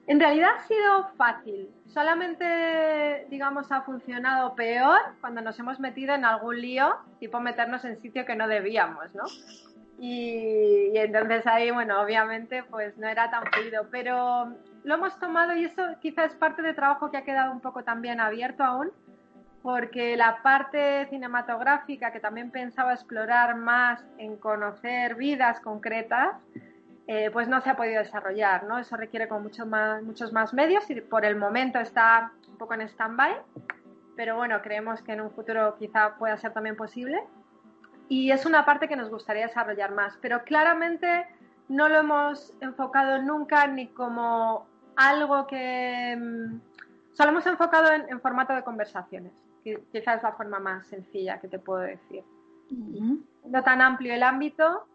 En 0.06 0.18
realidad 0.18 0.50
ha 0.56 0.66
sido 0.66 1.08
fácil, 1.16 1.70
solamente, 1.86 3.26
digamos, 3.28 3.70
ha 3.70 3.82
funcionado 3.82 4.54
peor 4.56 4.98
cuando 5.20 5.40
nos 5.40 5.58
hemos 5.58 5.78
metido 5.78 6.14
en 6.14 6.24
algún 6.24 6.60
lío, 6.60 6.96
tipo 7.20 7.38
meternos 7.38 7.84
en 7.84 8.00
sitio 8.00 8.24
que 8.24 8.34
no 8.34 8.48
debíamos, 8.48 9.14
¿no? 9.14 9.24
Y, 10.00 10.90
y 10.94 10.98
entonces 10.98 11.46
ahí, 11.46 11.70
bueno, 11.70 12.00
obviamente, 12.00 12.64
pues 12.64 12.96
no 12.96 13.06
era 13.06 13.30
tan 13.30 13.44
fluido, 13.52 13.86
pero 13.90 14.52
lo 14.82 14.94
hemos 14.94 15.18
tomado 15.20 15.54
y 15.54 15.66
eso 15.66 15.82
quizás 16.00 16.32
es 16.32 16.38
parte 16.38 16.62
de 16.62 16.74
trabajo 16.74 17.10
que 17.10 17.18
ha 17.18 17.24
quedado 17.24 17.52
un 17.52 17.60
poco 17.60 17.84
también 17.84 18.18
abierto 18.18 18.64
aún, 18.64 18.90
porque 19.62 20.16
la 20.16 20.42
parte 20.42 21.06
cinematográfica 21.10 22.12
que 22.12 22.20
también 22.20 22.50
pensaba 22.50 22.94
explorar 22.94 23.56
más 23.56 24.02
en 24.16 24.36
conocer 24.36 25.16
vidas 25.16 25.60
concretas, 25.60 26.36
eh, 27.06 27.30
pues 27.32 27.48
no 27.48 27.60
se 27.60 27.70
ha 27.70 27.76
podido 27.76 28.02
desarrollar, 28.02 28.64
¿no? 28.64 28.78
Eso 28.78 28.96
requiere 28.96 29.28
con 29.28 29.42
mucho 29.42 29.66
más, 29.66 30.02
muchos 30.02 30.32
más 30.32 30.54
medios 30.54 30.88
y 30.90 31.00
por 31.00 31.24
el 31.24 31.36
momento 31.36 31.78
está 31.78 32.32
un 32.48 32.56
poco 32.56 32.74
en 32.74 32.82
stand-by, 32.82 33.34
pero 34.16 34.36
bueno, 34.36 34.62
creemos 34.62 35.02
que 35.02 35.12
en 35.12 35.20
un 35.20 35.30
futuro 35.30 35.76
quizá 35.78 36.14
pueda 36.16 36.36
ser 36.38 36.52
también 36.52 36.76
posible. 36.76 37.22
Y 38.08 38.32
es 38.32 38.46
una 38.46 38.64
parte 38.64 38.88
que 38.88 38.96
nos 38.96 39.10
gustaría 39.10 39.46
desarrollar 39.46 39.92
más, 39.92 40.18
pero 40.20 40.42
claramente 40.44 41.26
no 41.68 41.88
lo 41.88 41.98
hemos 41.98 42.52
enfocado 42.60 43.20
nunca 43.22 43.66
ni 43.66 43.88
como 43.88 44.66
algo 44.96 45.46
que... 45.46 46.16
Mm, 46.18 46.60
solo 47.12 47.30
hemos 47.30 47.46
enfocado 47.46 47.92
en 47.92 48.20
formato 48.20 48.52
de 48.52 48.62
conversaciones 48.62 49.32
quizás 49.62 50.18
es 50.18 50.22
la 50.22 50.32
forma 50.32 50.58
más 50.58 50.86
sencilla 50.86 51.40
que 51.40 51.48
te 51.48 51.58
puedo 51.58 51.80
decir. 51.80 52.24
No 52.70 53.62
tan 53.64 53.80
amplio 53.80 54.14
el 54.14 54.22
ámbito, 54.22 54.86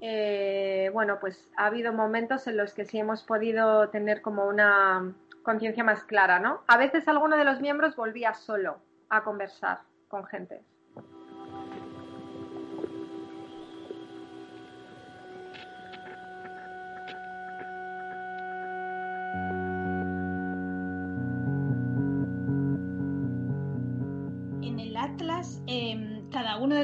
eh, 0.00 0.90
bueno, 0.92 1.18
pues 1.20 1.50
ha 1.56 1.66
habido 1.66 1.92
momentos 1.92 2.46
en 2.46 2.56
los 2.56 2.74
que 2.74 2.84
sí 2.84 2.98
hemos 2.98 3.22
podido 3.22 3.88
tener 3.90 4.20
como 4.20 4.46
una 4.46 5.14
conciencia 5.42 5.84
más 5.84 6.04
clara, 6.04 6.40
¿no? 6.40 6.62
A 6.66 6.76
veces 6.76 7.06
alguno 7.06 7.36
de 7.36 7.44
los 7.44 7.60
miembros 7.60 7.96
volvía 7.96 8.34
solo 8.34 8.78
a 9.08 9.22
conversar 9.22 9.80
con 10.08 10.24
gente. 10.24 10.62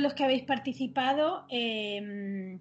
Los 0.00 0.14
que 0.14 0.24
habéis 0.24 0.42
participado, 0.42 1.44
em, 1.48 2.58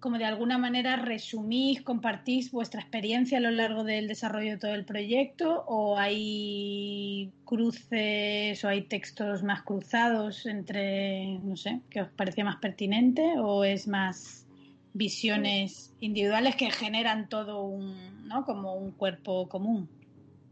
como 0.00 0.18
de 0.18 0.26
alguna 0.26 0.58
manera 0.58 0.96
resumís, 0.96 1.80
compartís 1.80 2.52
vuestra 2.52 2.80
experiencia 2.80 3.38
a 3.38 3.40
lo 3.40 3.50
largo 3.50 3.84
del 3.84 4.06
desarrollo 4.06 4.52
de 4.52 4.58
todo 4.58 4.74
el 4.74 4.84
proyecto 4.84 5.64
o 5.66 5.96
hay 5.96 7.32
cruces 7.46 8.62
o 8.64 8.68
hay 8.68 8.82
textos 8.82 9.42
más 9.42 9.62
cruzados 9.62 10.44
entre, 10.44 11.38
no 11.38 11.56
sé, 11.56 11.80
que 11.88 12.02
os 12.02 12.08
parecía 12.10 12.44
más 12.44 12.56
pertinente 12.56 13.38
o 13.38 13.64
es 13.64 13.88
más 13.88 14.46
visiones 14.92 15.94
individuales 16.00 16.54
que 16.56 16.70
generan 16.70 17.28
todo 17.28 17.64
un, 17.64 18.28
¿no? 18.28 18.44
como 18.44 18.74
un 18.74 18.92
cuerpo 18.92 19.48
común? 19.48 19.88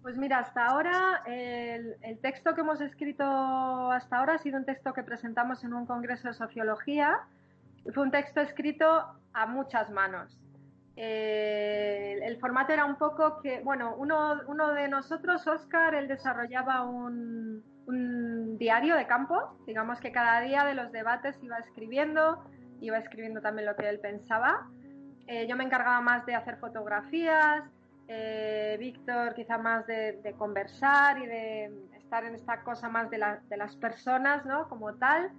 Pues 0.03 0.17
mira, 0.17 0.41
hasta 0.41 0.67
ahora 0.67 1.23
el, 1.27 2.19
texto 2.21 2.55
que 2.55 2.62
hemos 2.62 2.81
escrito 2.81 3.25
hasta 3.93 4.19
ahora 4.19 4.35
ha 4.35 4.38
sido 4.38 4.59
un 4.59 4.65
texto 4.65 4.93
que 4.93 5.05
presentamos 5.05 5.62
en 5.62 5.73
un 5.73 5.87
congreso 5.87 6.27
de 6.27 6.35
sociología. 6.35 7.21
Fue 7.95 8.03
un 8.03 8.11
texto 8.11 8.41
escrito 8.41 8.87
a 9.33 9.47
muchas 9.47 9.91
manos. 9.91 10.37
Eh, 10.97 12.19
el, 12.21 12.37
formato 12.38 12.73
era 12.73 12.85
un 12.85 12.97
poco 12.97 13.41
que, 13.41 13.61
bueno, 13.61 13.95
uno, 13.97 14.41
uno 14.49 14.73
de 14.73 14.88
nosotros, 14.88 15.47
Oscar, 15.47 15.95
él 15.95 16.09
desarrollaba 16.09 16.83
un, 16.83 17.62
diario 18.59 18.97
de 18.97 19.07
campo, 19.07 19.57
digamos 19.67 19.99
que 19.99 20.12
cada 20.12 20.41
día 20.41 20.65
de 20.65 20.75
los 20.75 20.93
debates 20.93 21.37
iba 21.43 21.59
escribiendo, 21.59 22.45
iba 22.81 22.97
escribiendo 22.99 23.41
también 23.41 23.67
lo 23.67 23.75
que 23.75 23.88
él 23.88 23.99
pensaba. 23.99 24.69
Eh, 25.27 25.47
yo 25.49 25.57
me 25.57 25.65
encargaba 25.65 26.01
más 26.01 26.25
de 26.27 26.35
hacer 26.35 26.59
fotografías, 26.59 27.65
eh, 28.14 28.77
Víctor 28.79 29.33
quizá 29.35 29.57
más 29.57 29.87
de, 29.87 30.35
conversar 30.37 31.18
y 31.18 31.27
de 31.27 31.72
estar 31.96 32.25
en 32.25 32.35
esta 32.35 32.62
cosa 32.62 32.90
más 32.90 33.09
de, 33.09 33.16
las 33.16 33.77
personas, 33.77 34.44
¿no? 34.44 34.68
Como 34.68 34.94
tal. 34.94 35.31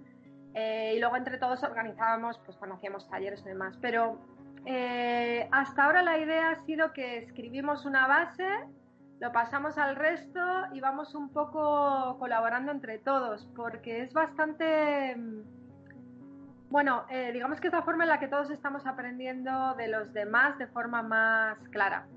Eh, 0.54 0.94
y 0.96 1.00
luego 1.00 1.16
entre 1.16 1.38
todos 1.38 1.62
organizábamos, 1.62 2.40
pues 2.44 2.56
cuando 2.56 2.76
hacíamos 2.76 3.08
talleres 3.08 3.42
y 3.42 3.48
demás. 3.48 3.78
Pero 3.80 4.18
eh, 4.66 5.48
hasta 5.52 5.84
ahora 5.84 6.02
la 6.02 6.18
idea 6.18 6.50
ha 6.50 6.64
sido 6.64 6.92
que 6.92 7.18
escribimos 7.18 7.84
una 7.84 8.08
base, 8.08 8.48
lo 9.20 9.30
pasamos 9.30 9.78
al 9.78 9.94
resto 9.94 10.40
y 10.72 10.80
vamos 10.80 11.14
un 11.14 11.30
poco 11.30 12.16
colaborando 12.18 12.72
entre 12.72 12.98
todos, 12.98 13.48
porque 13.54 14.02
es 14.02 14.12
bastante... 14.12 15.16
Bueno, 16.70 17.04
digamos 17.32 17.60
que 17.60 17.68
es 17.68 17.72
la 17.72 17.82
forma 17.82 18.02
en 18.02 18.10
la 18.10 18.18
que 18.18 18.26
todos 18.26 18.50
estamos 18.50 18.84
aprendiendo 18.84 19.74
de 19.76 19.86
los 19.86 20.12
demás 20.12 20.58
de 20.58 20.66
forma 20.66 21.02
más 21.02 21.56
clara. 21.68 22.08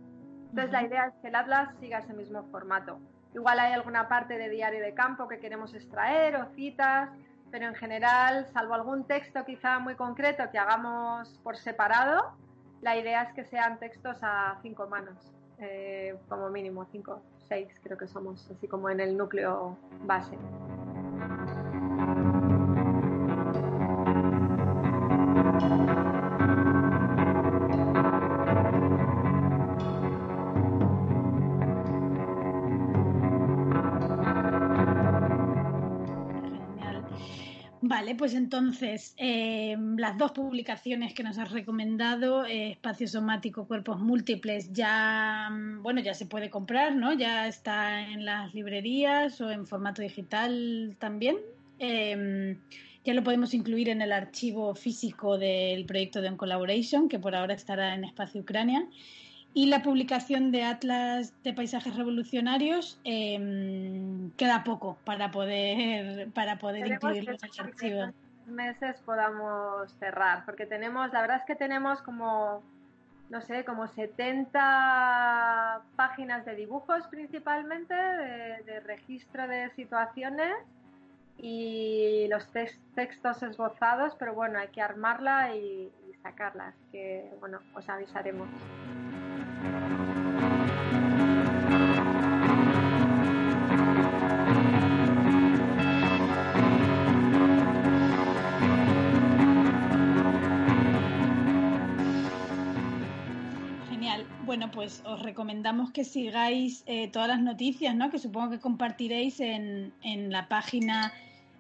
Entonces 0.50 0.72
la 0.72 0.84
idea 0.84 1.06
es 1.08 1.14
que 1.22 1.28
el 1.28 1.36
Atlas 1.36 1.70
siga 1.80 2.00
ese 2.00 2.14
mismo 2.14 2.44
formato. 2.52 3.00
Igual 3.34 3.60
hay 3.60 3.74
alguna 3.74 4.08
parte 4.08 4.38
de 4.38 4.50
diario 4.50 4.82
de 4.82 4.94
campo 4.94 5.28
que 5.28 5.40
queremos 5.40 5.74
extraer 5.74 6.36
o 6.38 6.46
citas, 6.56 7.10
pero 7.52 7.68
en 7.68 7.76
general, 7.76 8.48
salvo 8.48 8.74
algún 8.74 9.06
texto 9.06 9.46
quizá 9.46 9.80
muy 9.80 9.96
concreto 9.96 10.44
que 10.52 10.58
hagamos 10.58 11.40
por 11.44 11.58
separado, 11.58 12.34
la 12.82 12.98
idea 12.98 13.24
es 13.24 13.34
que 13.34 13.46
sean 13.46 13.80
textos 13.80 14.17
a 14.21 14.58
cinco 14.62 14.88
manos, 14.88 15.34
eh, 15.60 16.15
como 16.30 16.50
mínimo 16.50 16.86
cinco, 16.92 17.21
seis 17.48 17.69
creo 17.84 17.98
que 17.98 18.08
somos, 18.08 18.50
así 18.52 18.67
como 18.67 18.90
en 18.90 19.00
el 19.00 19.17
núcleo 19.17 19.78
base. 20.04 20.38
Vale, 37.98 38.13
pues 38.13 38.35
entonces, 38.35 39.15
em, 39.17 39.98
las 39.98 40.19
dos 40.19 40.31
publicaciones 40.31 41.15
que 41.15 41.23
nos 41.23 41.39
has 41.39 41.52
recomendado, 41.52 42.45
eh, 42.45 42.69
Espacio 42.73 43.08
Somático, 43.08 43.65
Cuerpos 43.67 44.00
Múltiples, 44.00 44.71
ya, 44.71 45.50
mm, 45.50 45.81
bueno, 45.81 46.00
ya 46.02 46.13
se 46.13 46.27
puede 46.27 46.52
comprar, 46.52 46.95
¿no? 46.95 47.13
Ya 47.13 47.48
está 47.48 48.02
en 48.02 48.23
las 48.23 48.54
librerías 48.54 49.41
o 49.41 49.50
en 49.50 49.65
formato 49.65 50.04
digital 50.04 50.95
también. 51.00 51.37
em, 51.79 52.60
ya 53.04 53.13
lo 53.13 53.23
podemos 53.23 53.54
incluir 53.54 53.89
en 53.89 54.02
el 54.02 54.12
archivo 54.12 54.75
físico 54.75 55.37
del 55.37 55.85
proyecto 55.85 56.21
de 56.21 56.29
On 56.29 56.37
Collaboration, 56.37 57.10
que 57.10 57.19
por 57.19 57.35
ahora 57.35 57.54
estará 57.56 57.95
en 57.95 58.04
Espacio 58.04 58.41
Ucrania. 58.41 58.87
Y 59.54 59.67
la 59.67 59.81
publicación 59.81 60.52
de 60.52 60.63
Atlas 60.63 61.33
de 61.43 61.54
Paisajes 61.54 61.95
Revolucionarios 61.95 63.00
em, 63.04 64.29
queda 64.31 64.63
poco 64.63 64.98
para 65.04 65.31
poder, 65.31 66.29
para 66.31 66.60
poder 66.60 66.85
incluirlo 66.87 67.31
en 67.31 67.37
el 67.41 67.65
archivo. 67.65 68.13
meses 68.45 69.02
podamos 69.06 69.91
cerrar, 70.00 70.45
porque 70.45 70.65
tenemos, 70.65 71.12
la 71.12 71.21
verdad 71.21 71.37
es 71.37 71.45
que 71.45 71.56
tenemos 71.56 72.02
como 72.02 72.62
no 73.29 73.41
sé, 73.41 73.65
como 73.65 73.87
70 73.87 75.81
páginas 75.95 76.45
de 76.45 76.56
dibujos 76.56 77.08
principalmente, 77.08 77.93
de, 77.93 78.79
registro 78.85 79.48
de 79.48 79.69
situaciones 79.71 80.56
y 81.37 82.27
los 82.29 82.48
textos 82.95 83.43
esbozados, 83.43 84.15
pero 84.17 84.33
bueno, 84.33 84.60
hay 84.60 84.69
que 84.69 84.81
armarla 84.81 85.56
y, 85.56 85.91
y 86.10 86.13
sacarlas, 86.23 86.73
que 86.91 87.29
bueno, 87.39 87.60
os 87.75 87.87
avisaremos. 87.89 88.48
Bueno, 104.48 104.72
pues 104.72 105.04
os 105.06 105.22
recomendamos 105.22 105.92
que 105.92 106.06
sigáis 106.06 106.82
eh, 106.88 107.10
todas 107.10 107.28
las 107.28 107.42
noticias, 107.42 107.94
¿no? 107.94 108.10
Que 108.10 108.18
supongo 108.18 108.50
que 108.50 108.60
compartiréis 108.60 109.42
en, 109.42 109.92
la 110.32 110.48
página 110.48 111.14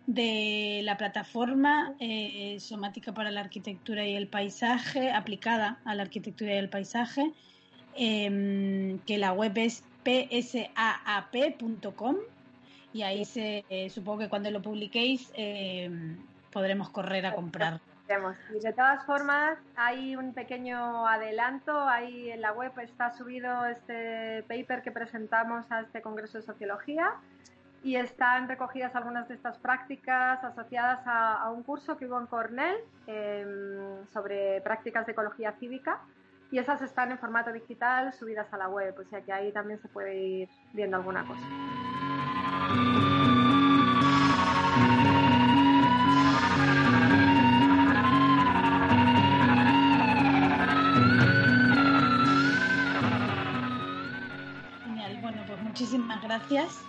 de 0.05 0.79
la 0.83 0.95
plataforma 0.95 1.93
eh, 1.99 2.57
Somática 2.61 3.13
para 3.13 3.29
la 3.29 3.41
Arquitectura 3.41 4.07
y 4.07 4.15
el 4.15 4.29
Paisaje, 4.29 5.11
aplicada 5.11 5.79
a 5.83 5.95
la 5.95 6.03
arquitectura 6.03 6.55
y 6.55 6.57
el 6.57 6.69
paisaje, 6.69 7.33
em, 7.97 8.99
que 8.99 9.17
la 9.17 9.33
web 9.33 9.57
es 9.57 9.83
psaap.com 10.03 10.67
y 12.93 13.01
ahí 13.03 13.25
se, 13.25 13.65
eh, 13.69 13.89
supongo 13.89 14.19
que 14.19 14.29
cuando 14.29 14.49
lo 14.51 14.61
publiquéis 14.61 15.31
em, 15.35 16.17
podremos 16.51 16.89
correr 16.89 17.25
a 17.25 17.35
comprar. 17.35 17.81
Y 18.55 18.59
de 18.59 18.71
todas 18.71 19.05
formas, 19.05 19.57
hay 19.75 20.15
un 20.15 20.33
pequeño 20.33 21.05
adelanto. 21.05 21.77
Ahí 21.89 22.31
en 22.31 22.39
la 22.41 22.53
web 22.53 22.71
está 22.79 23.11
subido 23.11 23.65
este 23.65 24.43
paper 24.43 24.81
que 24.81 24.91
presentamos 24.91 25.69
a 25.69 25.81
este 25.81 26.01
Congreso 26.01 26.37
de 26.37 26.45
Sociología 26.45 27.15
y 27.83 27.97
están 27.97 28.47
recogidas 28.47 28.95
algunas 28.95 29.27
de 29.27 29.35
estas 29.35 29.57
prácticas 29.57 30.41
asociadas 30.43 31.01
a, 31.05 31.51
un 31.51 31.63
curso 31.63 31.97
que 31.97 32.05
hubo 32.05 32.19
en 32.19 32.27
Cornell 32.27 32.77
em, 33.07 34.05
sobre 34.13 34.61
prácticas 34.61 35.05
de 35.05 35.11
ecología 35.11 35.51
cívica 35.59 35.99
y 36.51 36.59
esas 36.59 36.81
están 36.81 37.11
en 37.11 37.19
formato 37.19 37.51
digital 37.51 38.13
subidas 38.13 38.51
a 38.53 38.57
la 38.57 38.69
web, 38.69 38.95
o 38.99 39.09
sea 39.09 39.21
que 39.21 39.33
ahí 39.33 39.51
también 39.51 39.79
se 39.81 39.87
puede 39.89 40.15
ir 40.15 40.49
viendo 40.73 40.97
alguna 40.97 41.25
cosa. 41.25 41.47
muchísimas 55.77 56.21
gracias 56.23 56.83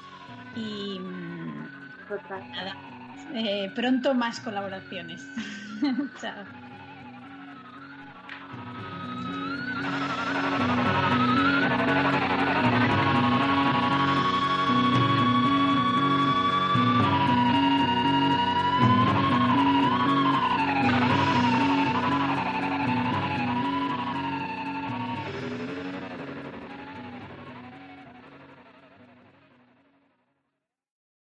y 0.57 0.99
mm, 0.99 1.69
nada, 2.53 2.75
eh, 3.35 3.71
pronto 3.75 4.15
más 4.15 4.41
colaboraciones. 4.41 5.23
Chao. 6.21 6.68